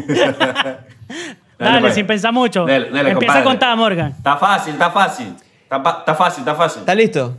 [1.59, 1.95] Dale, pues.
[1.95, 2.65] sin pensar mucho.
[2.65, 3.45] Dele, dele, Empieza a compadre.
[3.45, 4.11] contar, Morgan.
[4.11, 5.33] Está fácil, está fácil.
[5.63, 6.81] Está, está fácil, está fácil.
[6.81, 7.37] ¿Estás listo?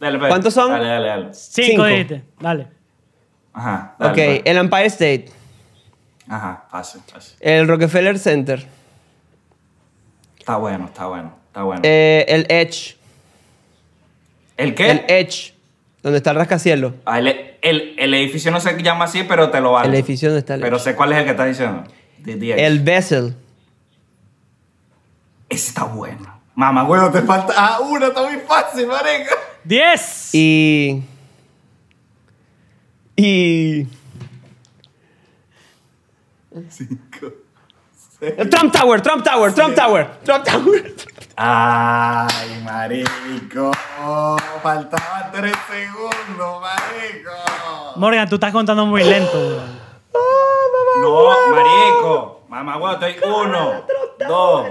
[0.00, 0.28] Dale, pues.
[0.30, 0.70] ¿Cuántos son?
[0.70, 1.28] Dale, dale, dale.
[1.34, 1.84] Cinco, Cinco.
[1.84, 2.24] dijiste.
[2.40, 2.68] Dale.
[3.58, 3.94] Ajá.
[3.98, 4.42] Dale, ok, pues.
[4.44, 5.26] el Empire State,
[6.28, 7.36] Ajá, fácil, fácil.
[7.40, 8.66] el Rockefeller Center,
[10.38, 11.80] Está bueno, está bueno, está bueno.
[11.82, 12.96] eh, el Edge,
[14.56, 14.90] ¿El qué?
[14.90, 15.54] el Edge,
[16.02, 16.92] donde está el rascacielos.
[17.04, 17.28] Ah, el,
[17.62, 19.88] el- el edificio no se llama así, pero te lo vale.
[19.88, 20.84] El edificio donde está el Pero Edge.
[20.84, 21.82] sé cuál es el que estás diciendo.
[22.24, 22.64] The- the Edge.
[22.66, 23.34] El Bessel.
[25.48, 26.40] Ese está bueno.
[26.54, 27.52] Mamá, bueno, te falta.
[27.56, 29.34] Ah, uno, está muy fácil, marica.
[29.64, 30.30] Diez.
[30.34, 31.02] Y.
[33.16, 33.86] Y.
[36.68, 37.32] Cinco.
[38.20, 40.94] el Trump Tower, Trump Tower, Trump Tower, Trump Tower.
[41.36, 43.72] Ay, marico.
[44.62, 47.30] Faltaban tres segundos, marico.
[47.96, 49.38] Morgan, tú estás contando muy lento.
[49.38, 49.80] weón.
[51.00, 52.42] No, marico.
[52.48, 53.84] Mamá huevo, estoy uno,
[54.26, 54.66] dos,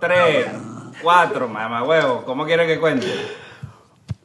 [0.00, 0.46] tres,
[1.02, 2.24] cuatro, mamá huevo.
[2.24, 3.06] ¿Cómo quieres que cuente?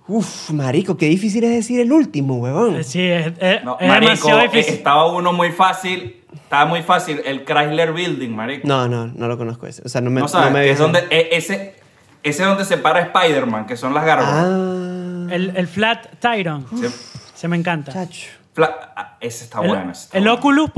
[0.08, 2.76] Uf, marico, qué difícil es decir el último, huevón.
[2.76, 4.74] Eh, Sí, es, es- No, es marico, demasiado eh, difícil.
[4.76, 6.22] estaba uno muy fácil.
[6.34, 7.22] Estaba muy fácil.
[7.26, 8.68] El Chrysler Building, marico.
[8.68, 9.82] No, no, no lo conozco ese.
[9.86, 11.76] O sea, no me, No sabes, no me es donde, eh, ese,
[12.22, 14.34] ese es donde se para Spider-Man, que son las gárgolas.
[14.36, 16.66] Ah, El, el Flat Tyron.
[16.78, 16.90] Se-
[17.36, 17.94] Se me encanta.
[17.94, 18.28] chacho.
[18.54, 19.92] Fla- ah, ese está el bueno.
[19.92, 20.38] ese está el bueno.
[20.40, 20.70] Oculus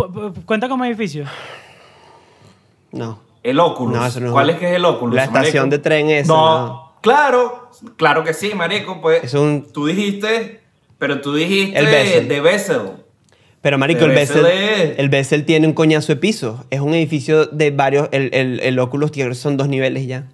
[0.46, 1.26] cuenta como edificio.
[2.92, 3.20] No.
[3.44, 3.96] El Oculus.
[3.96, 5.16] No, eso no es ¿Cuál es que es el Oculus?
[5.16, 6.85] La estación de tren esa, No, no.
[7.12, 9.02] Claro, claro que sí, marico.
[9.02, 10.60] Pues Es un- tú dijiste,
[10.98, 12.28] pero tú dijiste El Bessel.
[12.28, 12.82] de Bessel.
[13.62, 16.66] Pero, marico, el Bessel, de- el Bessel tiene un coñazo de piso.
[16.70, 18.10] Es un edificio de varios.
[18.12, 20.26] El, el, el Oculus tiene, son dos niveles ya.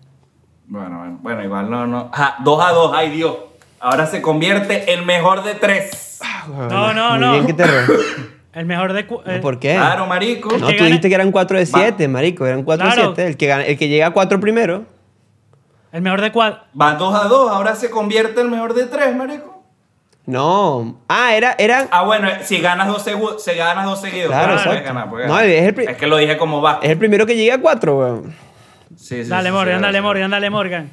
[0.68, 2.10] Bueno, bueno, bueno, igual no, no.
[2.14, 3.36] Ajá, dos a dos, ay Dios.
[3.80, 6.20] Ahora se convierte el mejor de tres.
[6.48, 7.34] No, no, Muy no.
[7.34, 7.64] bien que te
[8.54, 9.00] El mejor de...
[9.28, 9.76] eh, ¿Por qué?
[9.76, 10.50] Claro, marico.
[10.52, 12.46] No, tú gane- dijiste que eran 4 de 7, marico.
[12.46, 13.02] Eran 4 Claro.
[13.12, 13.28] de 7.
[13.30, 14.84] El que, gana- el que llega a 4 primero.
[15.92, 16.62] El mejor de cuatro.
[16.80, 19.64] Va dos a dos, ahora se convierte el mejor de tres, marico.
[20.26, 21.00] No.
[21.10, 21.56] Ah, era.
[21.58, 24.28] era Ah, bueno, si ganas dos, segu- si ganas dos seguidos.
[24.30, 24.84] Claro, puedes exacto.
[24.86, 25.50] ganar, puedes No, ganar.
[25.50, 26.80] es el pri- es que lo dije como va.
[26.82, 28.36] es el primero que llega a 4, weón.
[28.96, 30.02] Sí, sí, Dale, sí, Morgan, sí, dale, sí.
[30.04, 30.92] Morgan, dale, Morgan.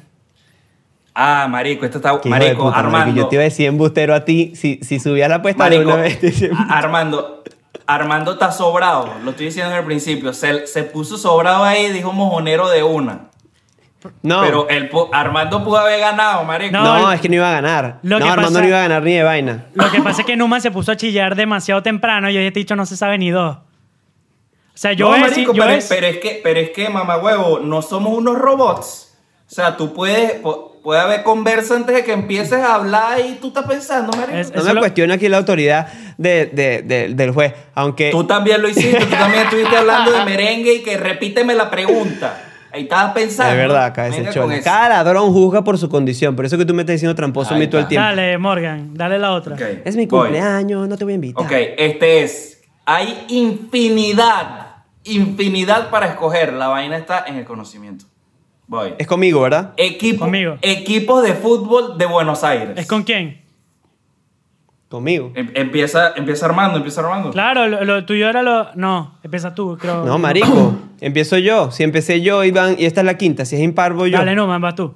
[1.13, 2.11] Ah, marico, esto está...
[2.21, 2.97] Qué hijo de Marico, puta, marico.
[2.97, 3.15] Armando.
[3.21, 4.53] Yo te iba a decir embustero a ti.
[4.55, 6.19] Si, si subías la apuesta de Marico, una vez.
[6.19, 7.43] te decía- a- Armando,
[7.87, 10.33] Armando está sobrado, lo estoy diciendo desde el principio.
[10.33, 13.29] Se, se puso sobrado ahí, dijo mojonero de una.
[14.21, 14.41] No.
[14.41, 16.71] Pero el, Armando pudo haber ganado, marico.
[16.71, 17.99] No, No, el- es que no iba a ganar.
[18.03, 19.65] Lo no, que Armando pasa- no iba a ganar ni de vaina.
[19.73, 22.51] Lo que pasa es que Numa se puso a chillar demasiado temprano y yo ya
[22.51, 23.57] te he dicho no se sabe ni dos.
[23.57, 23.61] O
[24.81, 27.81] sea, yo no, marico, pero, es- pero es que, pero es que, mamá huevo, no
[27.81, 29.17] somos unos robots.
[29.51, 33.33] O sea, tú puedes, pu- puede haber conversa antes de que empieces a hablar y
[33.41, 34.37] tú estás pensando, marico.
[34.37, 35.87] Es- No Eso me lo- cuestiona aquí la autoridad
[36.17, 37.53] de, de- de- del juez.
[37.75, 38.11] Aunque.
[38.11, 42.45] Tú también lo hiciste, tú también estuviste hablando de merengue y que repíteme la pregunta.
[42.71, 43.51] Ahí estabas pensando.
[43.53, 44.63] Es verdad, con eso.
[44.63, 46.35] Cada ladrón juzga por su condición.
[46.35, 48.05] Por eso que tú me estás diciendo tramposo a mí todo el tiempo.
[48.05, 49.55] Dale, Morgan, dale la otra.
[49.83, 50.21] Es mi voy.
[50.29, 51.43] cumpleaños, no te voy a invitar.
[51.45, 52.61] Ok, este es.
[52.85, 56.53] Hay infinidad, infinidad para escoger.
[56.53, 58.05] La vaina está en el conocimiento.
[58.67, 58.93] Voy.
[58.99, 59.73] Es conmigo, ¿verdad?
[59.77, 60.57] Equipo, Conmigo.
[60.61, 62.77] Equipos de fútbol de Buenos Aires.
[62.77, 63.41] ¿Es con quién?
[64.89, 65.31] Conmigo.
[65.35, 67.31] Em- Empieza, empieza Armando, empieza Armando.
[67.31, 68.73] Claro, lo, lo tuyo era lo...
[68.75, 70.03] No, empieza tú, creo.
[70.05, 70.75] No, marico.
[71.01, 71.71] Empiezo yo.
[71.71, 73.45] Si empecé yo, Iván, y esta es la quinta.
[73.45, 74.17] Si es impar, voy yo.
[74.17, 74.95] Dale, Numa, vas tú.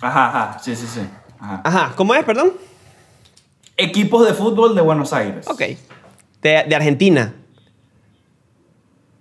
[0.00, 1.00] Ajá, ajá, sí, sí, sí.
[1.40, 1.60] Ajá.
[1.64, 2.52] Ajá, ¿cómo es, perdón?
[3.76, 5.46] Equipos de fútbol de Buenos Aires.
[5.48, 5.60] Ok.
[6.42, 7.34] De, de Argentina.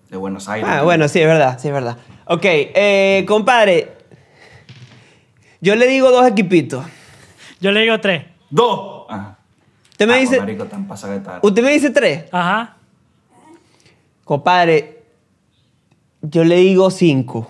[0.09, 0.69] De Buenos Aires.
[0.71, 1.97] Ah, bueno, sí, es verdad, sí, es verdad.
[2.25, 3.91] Ok, eh, compadre.
[5.61, 6.85] Yo le digo dos equipitos.
[7.59, 8.25] Yo le digo tres.
[8.49, 9.05] Dos.
[9.09, 9.37] Ajá.
[9.91, 10.39] Usted me Ah, dice.
[10.39, 10.87] marico, tan.
[11.41, 12.25] Usted me dice tres.
[12.31, 12.77] Ajá.
[14.23, 14.94] Compadre.
[16.29, 17.47] Yo le digo cinco.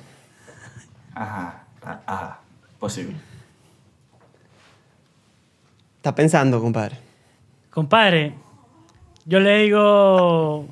[1.14, 2.40] Ajá, ah, ajá.
[2.80, 3.16] Posible.
[5.98, 6.98] Está pensando, compadre.
[7.72, 8.36] Compadre,
[9.26, 10.66] yo le digo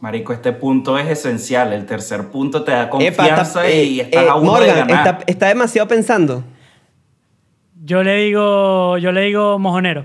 [0.00, 1.72] Marico, este punto es esencial.
[1.72, 4.66] El tercer punto te da Epa, confianza está- y eh, estás eh, a uno de
[4.66, 4.90] ganar.
[4.90, 6.42] está, está demasiado pensando.
[7.82, 10.04] Yo le digo, yo le digo mojonero.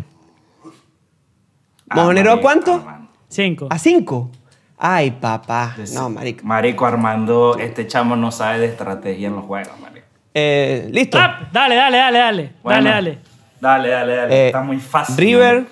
[1.89, 2.85] Ah, ¿Mojonero a marico, cuánto?
[3.29, 3.67] Cinco.
[3.69, 4.31] ¿A cinco?
[4.77, 5.75] Ay, papá.
[5.93, 6.45] No, marico.
[6.45, 10.05] Marico Armando, este chamo no sabe de estrategia en los juegos, marico.
[10.33, 11.17] Eh, ¿Listo?
[11.19, 12.53] Ah, dale, dale, dale, dale.
[12.61, 13.19] Bueno, dale, dale.
[13.61, 14.35] Dale, dale, dale.
[14.35, 15.15] Eh, Está muy fácil.
[15.17, 15.65] River.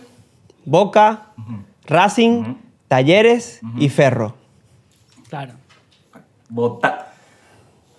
[0.66, 1.24] Boca,
[1.86, 2.56] Racing,
[2.88, 4.36] Talleres y Ferro.
[5.30, 5.54] Claro.
[6.48, 7.08] Bota.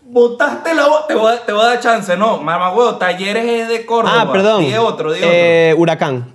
[0.07, 2.39] Botaste la te voy, a, te voy a dar chance, no.
[2.39, 4.23] Mamá huevo, Talleres es de Córdoba.
[4.23, 4.61] Ah, perdón.
[4.63, 6.33] Dije otro, dije Eh, Huracán.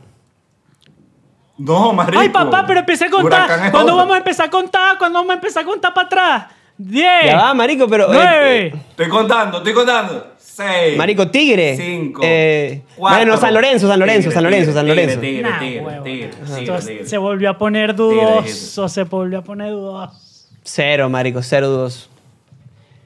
[1.59, 2.19] No, marico.
[2.19, 3.69] Ay, papá, pero empecé a contar.
[3.71, 4.97] ¿Cuándo vamos a empezar a contar?
[4.97, 6.45] ¿Cuándo vamos a empezar a contar para atrás?
[6.77, 7.25] Diez.
[7.25, 8.05] Ya va, marico, pero...
[8.05, 8.65] eh, Nueve.
[8.67, 10.27] eh, Estoy contando, estoy contando.
[10.37, 10.97] Seis.
[10.97, 11.75] marico, Tigre.
[11.75, 12.21] Cinco.
[12.23, 13.17] Eh, cuatro.
[13.19, 15.19] bueno, San Lorenzo, San Lorenzo, Tigre, San Lorenzo, San Lorenzo.
[15.19, 17.05] Tigre, Nah, tigre, tigre, Esto tigre, tigre.
[17.07, 18.87] se volvió a poner dudoso.
[18.87, 20.47] Se volvió a poner dudoso.
[20.63, 22.09] Cero, marico, cero dos.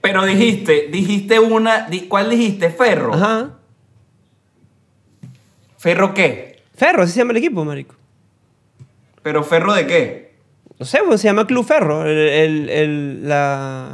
[0.02, 1.88] Pero dijiste, dijiste una.
[2.08, 2.70] ¿Cuál dijiste?
[2.70, 3.14] Ferro.
[3.16, 3.50] Ajá.
[5.78, 6.62] ¿Ferro qué?
[6.76, 7.96] Ferro, así se llama el equipo, marico.
[9.24, 10.34] ¿Pero ferro de qué?
[10.80, 12.04] No sé, pues se llama Club Ferro.
[12.06, 13.90] El, el- el- la,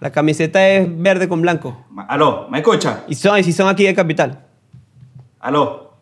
[0.00, 1.84] la camiseta es verde con blanco.
[1.90, 3.04] Ma- Aló, ¿me escucha?
[3.08, 4.44] Y son, y si son aquí de Capital.
[5.40, 5.92] Aló.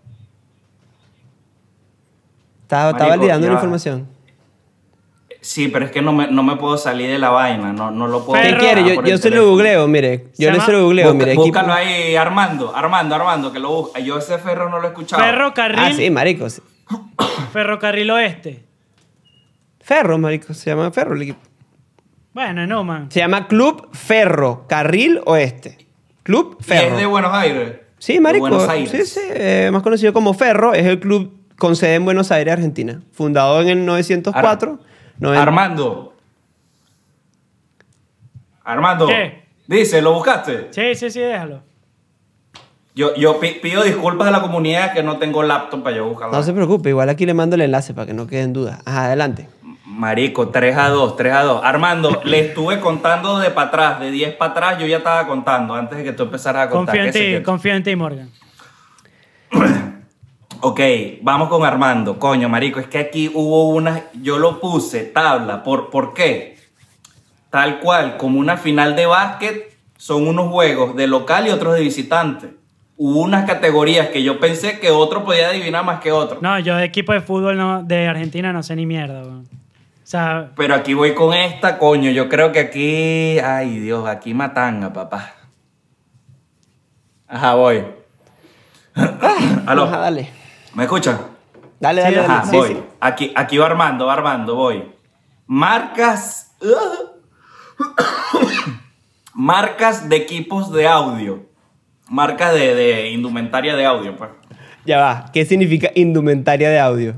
[2.62, 3.60] Estaba, estaba Marico, validando ya la va.
[3.60, 4.08] información.
[5.40, 7.72] Sí, pero es que no me, no me puedo salir de la vaina.
[7.72, 8.42] No, no lo puedo.
[8.42, 8.60] ¿Qué Ferro.
[8.60, 8.96] quiere?
[8.96, 10.24] Yo, yo se lo googleo, mire.
[10.30, 11.34] Yo Se le llama- se lo googleo, Busca- mire.
[11.36, 14.00] búscalo ahí, Armando, Armando, Armando, que lo busca.
[14.00, 15.22] Yo ese ferro no lo he escuchado.
[15.22, 15.78] Ferrocarril.
[15.78, 16.46] Ah, sí, marico.
[17.52, 18.64] Ferrocarril Oeste.
[19.80, 20.52] Ferro, marico.
[20.54, 21.38] Se llama Ferro el equipo.
[22.32, 23.10] Bueno, no, man.
[23.10, 25.78] Se llama Club Ferro, Carril Oeste.
[26.22, 26.94] Club Y Ferro.
[26.94, 27.76] es de Buenos Aires.
[27.98, 28.48] Sí, De marico.
[28.48, 28.90] Buenos Aires.
[28.90, 29.20] Sí, sí.
[29.30, 30.74] eh, más conocido como Ferro.
[30.74, 33.00] Es el club con sede en Buenos Aires, Argentina.
[33.12, 34.78] Fundado en el 904.
[35.18, 36.14] noven- Armando.
[38.64, 39.06] Armando.
[39.06, 39.44] ¿Qué?
[39.66, 40.68] Dice, ¿lo buscaste?
[40.70, 41.62] Sí, sí, sí, déjalo.
[42.96, 46.34] Yo, yo pi- pido disculpas a la comunidad que no tengo laptop para yo buscarlo.
[46.34, 48.80] No se preocupe, igual aquí le mando el enlace para que no queden dudas.
[48.86, 49.48] Ajá, adelante.
[49.84, 51.60] Marico, 3 a 2, 3 a 2.
[51.62, 55.74] Armando, le estuve contando de para atrás, de 10 para atrás, yo ya estaba contando
[55.74, 56.94] antes de que tú empezaras a contar.
[56.96, 57.42] Confío en ¿Qué sé ti, yo?
[57.42, 58.30] confío en ti, Morgan.
[60.62, 60.80] Ok,
[61.20, 62.18] vamos con Armando.
[62.18, 64.04] Coño, marico, es que aquí hubo una...
[64.22, 65.62] Yo lo puse, tabla.
[65.62, 66.56] ¿Por, ¿Por qué?
[67.50, 71.80] Tal cual, como una final de básquet, son unos juegos de local y otros de
[71.82, 72.50] visitante.
[72.98, 76.38] Hubo unas categorías que yo pensé que otro podía adivinar más que otro.
[76.40, 79.40] No, yo de equipo de fútbol no- de Argentina no sé ni mierda, weón.
[79.42, 82.10] O sea, Pero aquí voy con esta, coño.
[82.10, 83.38] Yo creo que aquí...
[83.40, 85.34] Ay, Dios, aquí matanga, papá.
[87.28, 87.84] Ajá, voy.
[89.66, 90.30] Aló, Ajá, dale.
[90.74, 91.18] ¿me escuchan?
[91.80, 92.32] Dale, Sí, dale, dale.
[92.32, 92.68] Ajá, Sí, voy.
[92.68, 92.82] sí.
[93.00, 94.84] Aquí, aquí va Armando, va Armando, voy.
[95.46, 96.52] Marcas.
[99.34, 101.44] Marcas de equipos de audio.
[102.08, 104.30] Marcas de, de indumentaria de audio, pues.
[104.84, 105.30] Ya va.
[105.32, 107.14] ¿Qué significa indumentaria de audio?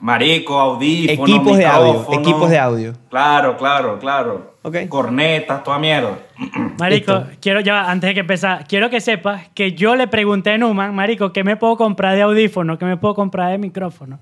[0.00, 2.92] Marico, audífonos, Equipos de audio, equipos de audio.
[3.10, 4.54] Claro, claro, claro.
[4.62, 4.88] Ok.
[4.88, 6.18] Cornetas, toda mierda.
[6.78, 7.30] Marico, Listo.
[7.40, 10.94] quiero ya, antes de que empezar, quiero que sepas que yo le pregunté a Numan,
[10.94, 12.78] Marico, ¿qué me puedo comprar de audífono?
[12.78, 14.18] ¿Qué me puedo comprar de micrófono?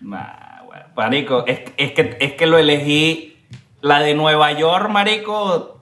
[0.00, 3.32] Nah, bueno, marico, es, es que, es que lo elegí.
[3.80, 5.78] La de Nueva York, marico.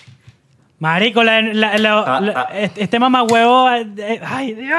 [0.84, 2.48] Marico, la- la- la- Ah, la- ah.
[2.54, 3.70] este este mamagüevo.
[3.70, 4.78] eh, ¡Ay, Dios!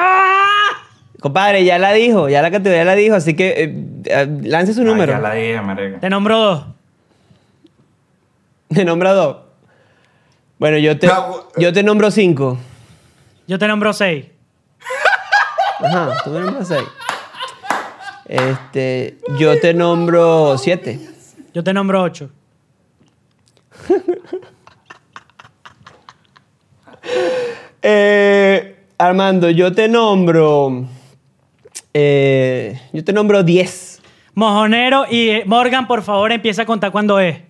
[1.19, 3.75] Compadre, ya la dijo, ya la categoría la dijo, así que eh,
[4.05, 5.13] eh, lance su número.
[5.13, 5.99] ya la dije, marico.
[5.99, 6.65] Te nombro dos.
[8.71, 9.37] Te nombra dos.
[10.59, 11.09] Bueno, yo te,
[11.57, 12.59] yo te nombro cinco.
[13.47, 14.25] Yo te nombro seis.
[15.79, 16.87] Ajá, tú me nombras seis.
[18.25, 20.99] Este, yo te nombro siete.
[21.53, 22.29] Yo te nombro ocho.
[27.87, 30.85] Eh, Armando, yo te nombro.
[31.93, 34.01] eh, yo te nombro diez.
[34.33, 37.41] Mojonero y eh, Morgan, por favor, empieza a contar cuándo es.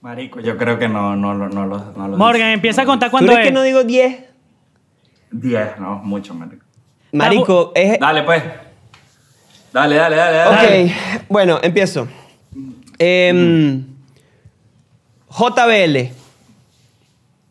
[0.00, 2.52] Marico, yo creo que no, no, lo- no, lo- no lo Morgan, dice.
[2.52, 3.48] empieza a contar ¿Tú cuándo crees es.
[3.48, 4.16] que no digo diez?
[5.32, 6.64] 10, no, mucho, marico.
[7.10, 7.98] Marico, es.
[7.98, 8.42] Dale, pues.
[9.72, 10.94] Dale, dale, dale, Ok, dale.
[11.28, 12.06] bueno, empiezo.
[12.98, 13.84] Em,
[15.30, 16.12] JBL,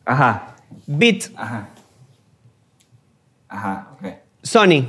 [0.05, 0.52] Ajá,
[0.87, 1.69] Beat, ajá.
[3.49, 4.05] Ajá, ok.
[4.41, 4.85] Sony,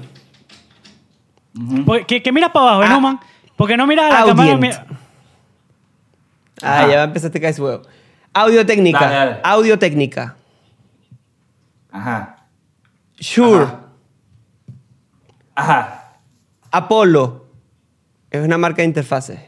[1.87, 2.89] ¿Por- ¿Qué, qué miras para abajo, Ah.
[2.95, 3.21] Numan?
[3.57, 4.39] ¿Por qué no miras a la Audient.
[4.39, 4.57] cámara?
[4.59, 4.87] Mira-
[6.63, 6.89] Ah, Ajá.
[6.89, 7.83] ya empezaste a caer su huevo.
[8.33, 9.01] Audio técnica.
[9.01, 9.41] Dale, dale.
[9.45, 10.37] Audio técnica.
[11.93, 12.37] Ajá,
[13.19, 13.65] Shure.
[13.65, 13.81] Ajá.
[15.55, 16.01] ajá.
[16.73, 17.45] Apollo.
[18.31, 19.39] Es una marca de interfaces.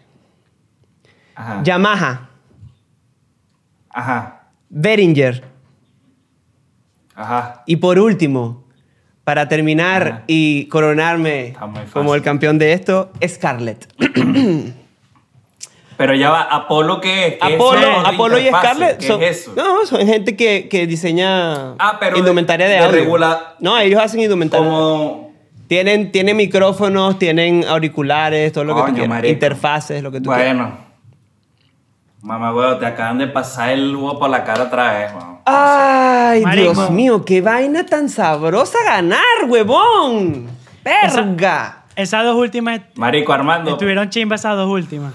[1.34, 1.62] Ajá.
[1.64, 2.28] Yamaha,
[3.90, 4.42] Ajá.
[4.68, 5.44] Behringer
[7.16, 7.62] Ajá.
[7.66, 8.64] y por último,
[9.24, 10.22] para terminar Ajá.
[10.26, 11.54] y coronarme
[11.92, 13.88] como el campeón de esto, Scarlett.
[15.96, 17.34] Pero ya va, ¿Apolo qué es?
[17.34, 18.48] ¿Qué Apolo, Apolo y?
[18.48, 19.54] Scarlett ¿Qué son, es eso?
[19.56, 23.38] no, son gente que, que diseña Ah, pero indumentaria de, de audio.
[23.60, 24.66] No, ellos hacen indumentaria.
[24.66, 25.32] Como...
[25.68, 29.08] Tienen, tienen micrófonos, tienen auriculares, todo lo que tú quieras.
[29.08, 29.32] marico.
[29.32, 30.54] Interfaces, lo que tú quieras.
[30.54, 30.85] Bueno.
[32.26, 35.38] Mamá, huevo, te acaban de pasar el huevo por la cara otra vez, weón.
[35.44, 36.72] Ay, Marico.
[36.72, 40.48] Dios mío, qué vaina tan sabrosa ganar, huevón.
[40.82, 41.84] Verga.
[41.94, 43.70] Esas dos últimas Marico Armando.
[43.70, 45.14] estuvieron chimbas esas dos últimas.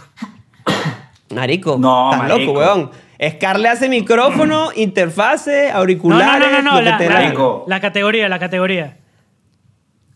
[1.36, 2.54] Marico, No, estás marico.
[2.54, 2.92] loco, huevón.
[3.36, 6.82] Scarlett hace micrófono, interfase, No, no, auriculares, no, no, no.
[6.82, 8.98] lo que La, categoría, la categoría.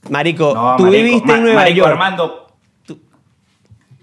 [0.09, 1.91] Marico, No, tú marico, viviste ma- en Nueva marico York.
[1.91, 2.44] Armando,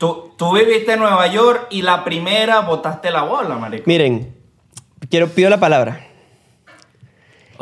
[0.02, 3.84] tú, tú viviste en Nueva York y la primera botaste la bola, marico.
[3.86, 4.34] Miren,
[5.08, 6.08] quiero pido la palabra.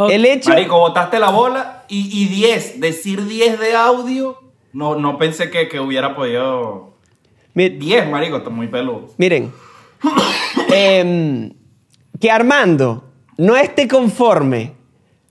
[0.09, 4.39] El hecho Marico, botaste la bola y, y 10, decir 10 de audio,
[4.73, 6.95] no, no pensé que, que hubiera podido...
[7.53, 9.09] mi- 10, marico, está muy peludo.
[9.19, 9.53] Miren,
[10.73, 11.53] em,
[12.19, 13.05] que Armando
[13.37, 14.73] no esté conforme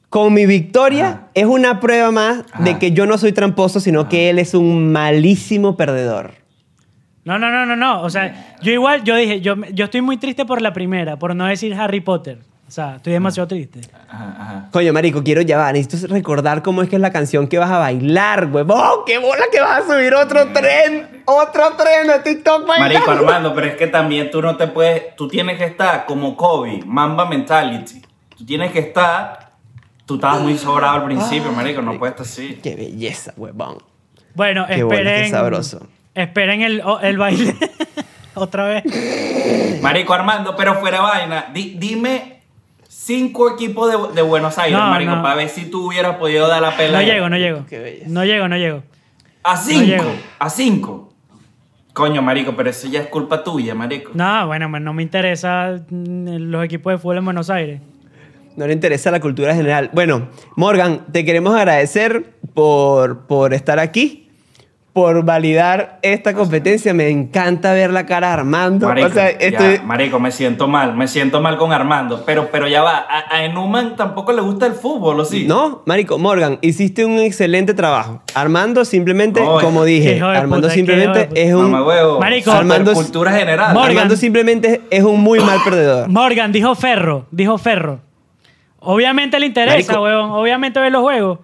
[0.10, 1.28] con mi victoria Ajá.
[1.34, 4.92] es una prueba más de que yo no soy tramposo, sino que él es un
[4.92, 6.39] malísimo perdedor.
[7.30, 8.02] No, no, no, no, no.
[8.02, 11.36] O sea, yo igual, yo dije, yo, yo estoy muy triste por la primera, por
[11.36, 12.40] no decir Harry Potter.
[12.68, 13.82] O sea, estoy demasiado triste.
[14.10, 14.70] Ajá, ajá.
[14.72, 17.78] Coño, marico, quiero ya, necesito recordar cómo es que es la canción que vas a
[17.78, 19.02] bailar, huevón.
[19.06, 21.22] ¡Qué bola que vas a subir otro tren!
[21.26, 22.94] ¡Otro tren de TikTok bailando!
[22.96, 26.36] Marico Armando, pero es que también tú no te puedes, tú tienes que estar como
[26.36, 28.02] Kobe, Mamba Mentality.
[28.36, 29.52] Tú tienes que estar,
[30.08, 32.60] tú estabas muy sobrado al principio, marico, no puedes estar así.
[32.64, 33.78] ¡Qué belleza, huevón!
[34.34, 35.24] Bueno, Qué bueno, esperen.
[35.26, 35.88] qué sabroso.
[36.22, 37.56] Esperen el, o- el baile.
[38.36, 38.84] Otra vez.
[39.82, 42.42] Marico Armando, pero fuera vaina, di- dime
[42.88, 45.22] cinco equipos de, de Buenos Aires, No, marico, no.
[45.24, 47.00] para ver si tú hubieras podido dar la pela.
[47.00, 47.66] No llego, no llego.
[48.08, 48.84] No llego, no llego.
[49.44, 50.12] A cinco, llego.
[50.40, 51.14] a cinco.
[51.94, 54.12] Coño, marico, pero eso ya es culpa tuya, marico.
[54.14, 57.82] No, bueno, pues no me interesa mm, los equipos de fútbol en Buenos Aires.
[58.56, 59.90] No le interesa la cultura general.
[59.94, 64.29] Bueno, Morgan, te queremos agradecer por, por estar aquí,
[65.00, 66.94] por validar esta competencia.
[66.94, 68.86] Me encanta ver la cara de Armando.
[68.86, 69.80] Marico, o sea, ya, estoy...
[69.86, 73.46] marico, me siento mal, me siento mal con Armando, pero, pero ya va, a, a
[73.46, 75.46] Enuman tampoco le gusta el fútbol, ¿o sí?
[75.48, 78.22] No, Marico, Morgan, hiciste un excelente trabajo.
[78.36, 81.74] Armando simplemente, No, como dije, Armando puta, simplemente es un...
[81.74, 82.52] Huevo, Marico.
[82.52, 83.74] Armando es- cultura general.
[83.74, 83.92] Morgan.
[83.92, 86.10] Armando simplemente es un muy mal perdedor.
[86.10, 88.02] Morgan dijo Ferro, dijo Ferro.
[88.80, 90.02] Obviamente le interesa, Marico.
[90.04, 90.32] huevón.
[90.32, 91.40] Obviamente ve los juegos.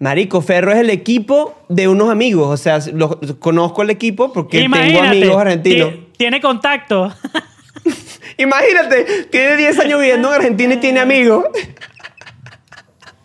[0.00, 2.48] Marico, Ferro es el equipo de unos amigos.
[2.48, 5.90] O sea, los, conozco el equipo porque tengo amigos argentinos.
[5.90, 7.12] ti- Tiene contacto.
[8.38, 11.44] Imagínate, tiene 10 años viviendo en Argentina y tiene amigos.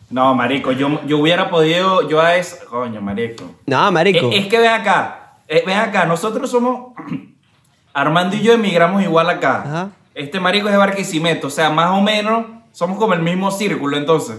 [0.10, 3.44] No, marico, yo, yo hubiera podido, yo a eso, coño, marico.
[3.66, 4.30] No, Marico.
[4.32, 6.94] Es, es que ven acá, eh, ven acá, nosotros somos,
[7.94, 9.64] Armando y yo emigramos igual acá.
[9.66, 9.90] Ajá.
[10.16, 13.98] Este marico es de Barquisimeto, o sea, más o menos somos como el mismo círculo,
[13.98, 14.38] entonces,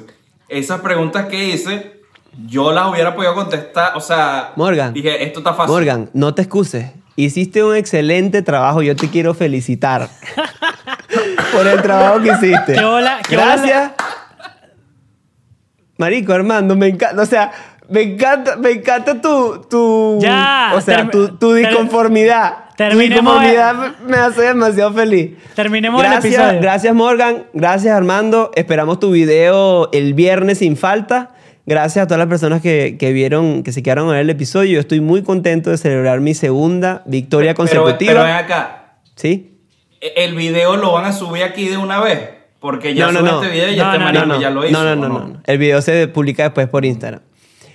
[0.49, 2.01] esas preguntas que hice,
[2.47, 4.93] yo las hubiera podido contestar, o sea, Morgan.
[4.93, 5.73] dije, esto está fácil.
[5.75, 6.91] Morgan, no te excuses.
[7.17, 8.83] Hiciste un excelente trabajo.
[8.83, 10.09] Yo te quiero felicitar
[11.53, 12.75] por el trabajo que hiciste.
[12.75, 13.93] Qué bola- qué Gracias.
[15.97, 17.23] Marico, Armando, me encanta.
[17.23, 17.53] O sea,
[17.89, 22.57] me encanta, me encanta tu, tu, Ya, o sea, tu, tu disconformidad.
[22.71, 25.37] Tu terminemos disconformidad me- hace demasiado feliz.
[25.55, 26.61] Terminemos el gracias, episodio.
[26.61, 27.45] Gracias, Morgan.
[27.53, 28.51] Gracias, Armando.
[28.57, 31.31] Esperamos tu video el viernes sin falta.
[31.67, 34.73] Gracias a todas las personas que, que vieron, que se quedaron a ver el episodio.
[34.73, 38.13] Yo estoy muy contento de celebrar mi segunda victoria Pero- consecutiva.
[38.13, 39.57] Pero, ven acá, ¿Sí?
[40.01, 42.21] e- el video lo van a subir aquí de una vez,
[42.61, 43.43] porque ya No, no, subí no.
[43.43, 44.73] este video y No, este no, marico no, no, ya lo hizo.
[44.73, 45.41] no, no, ¿o no, no, no.
[45.47, 47.21] El video se publica después por Instagram.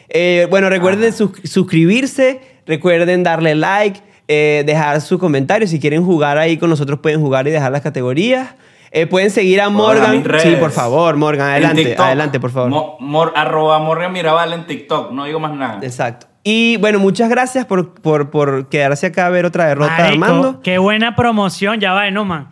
[0.10, 5.68] Eh, bueno, recuerden sus- suscribirse, recuerden darle like, eh, dejar su comentario.
[5.68, 8.50] Si quieren jugar ahí con nosotros, pueden jugar y dejar las categorías.
[8.92, 10.24] Eh, pueden seguir a Morgan.
[10.40, 12.70] Sí, por favor, Morgan, adelante, TikTok, adelante, por favor.
[12.70, 15.80] Mo- mor- arroba Morgan Mirabal en TikTok, no digo más nada.
[15.84, 16.28] Exacto.
[16.44, 20.62] Y bueno, muchas gracias por, por, por quedarse acá a ver otra derrota de Armando.
[20.62, 22.48] Qué buena promoción, ya va, eh, no, man.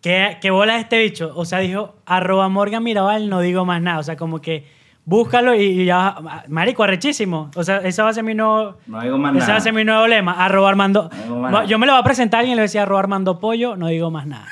[0.00, 1.32] ¿Qué, qué bola este bicho?
[1.34, 3.98] O sea, dijo, arroba Morgan Mirabal, no digo más nada.
[3.98, 4.64] O sea, como que
[5.04, 6.16] búscalo y, y ya.
[6.48, 7.50] Marico, arrechísimo.
[7.56, 8.76] O sea, ese va a ser mi nuevo.
[8.86, 9.52] No digo más ese nada.
[9.54, 10.32] va a ser mi nuevo lema.
[10.44, 11.10] Arroba Armando.
[11.12, 11.64] No digo más nada.
[11.64, 13.88] Yo me lo voy a presentar a alguien y le decía arroba Armando Pollo, no
[13.88, 14.46] digo más nada.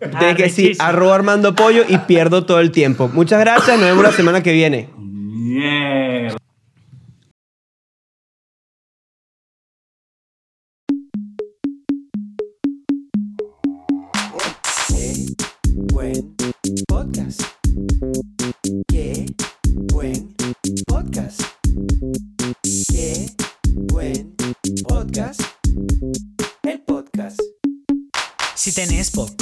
[0.00, 3.08] Tienes que decir arroba Armando Pollo y pierdo todo el tiempo.
[3.12, 4.88] Muchas gracias, nos vemos la semana que viene.
[4.96, 6.36] Mierda.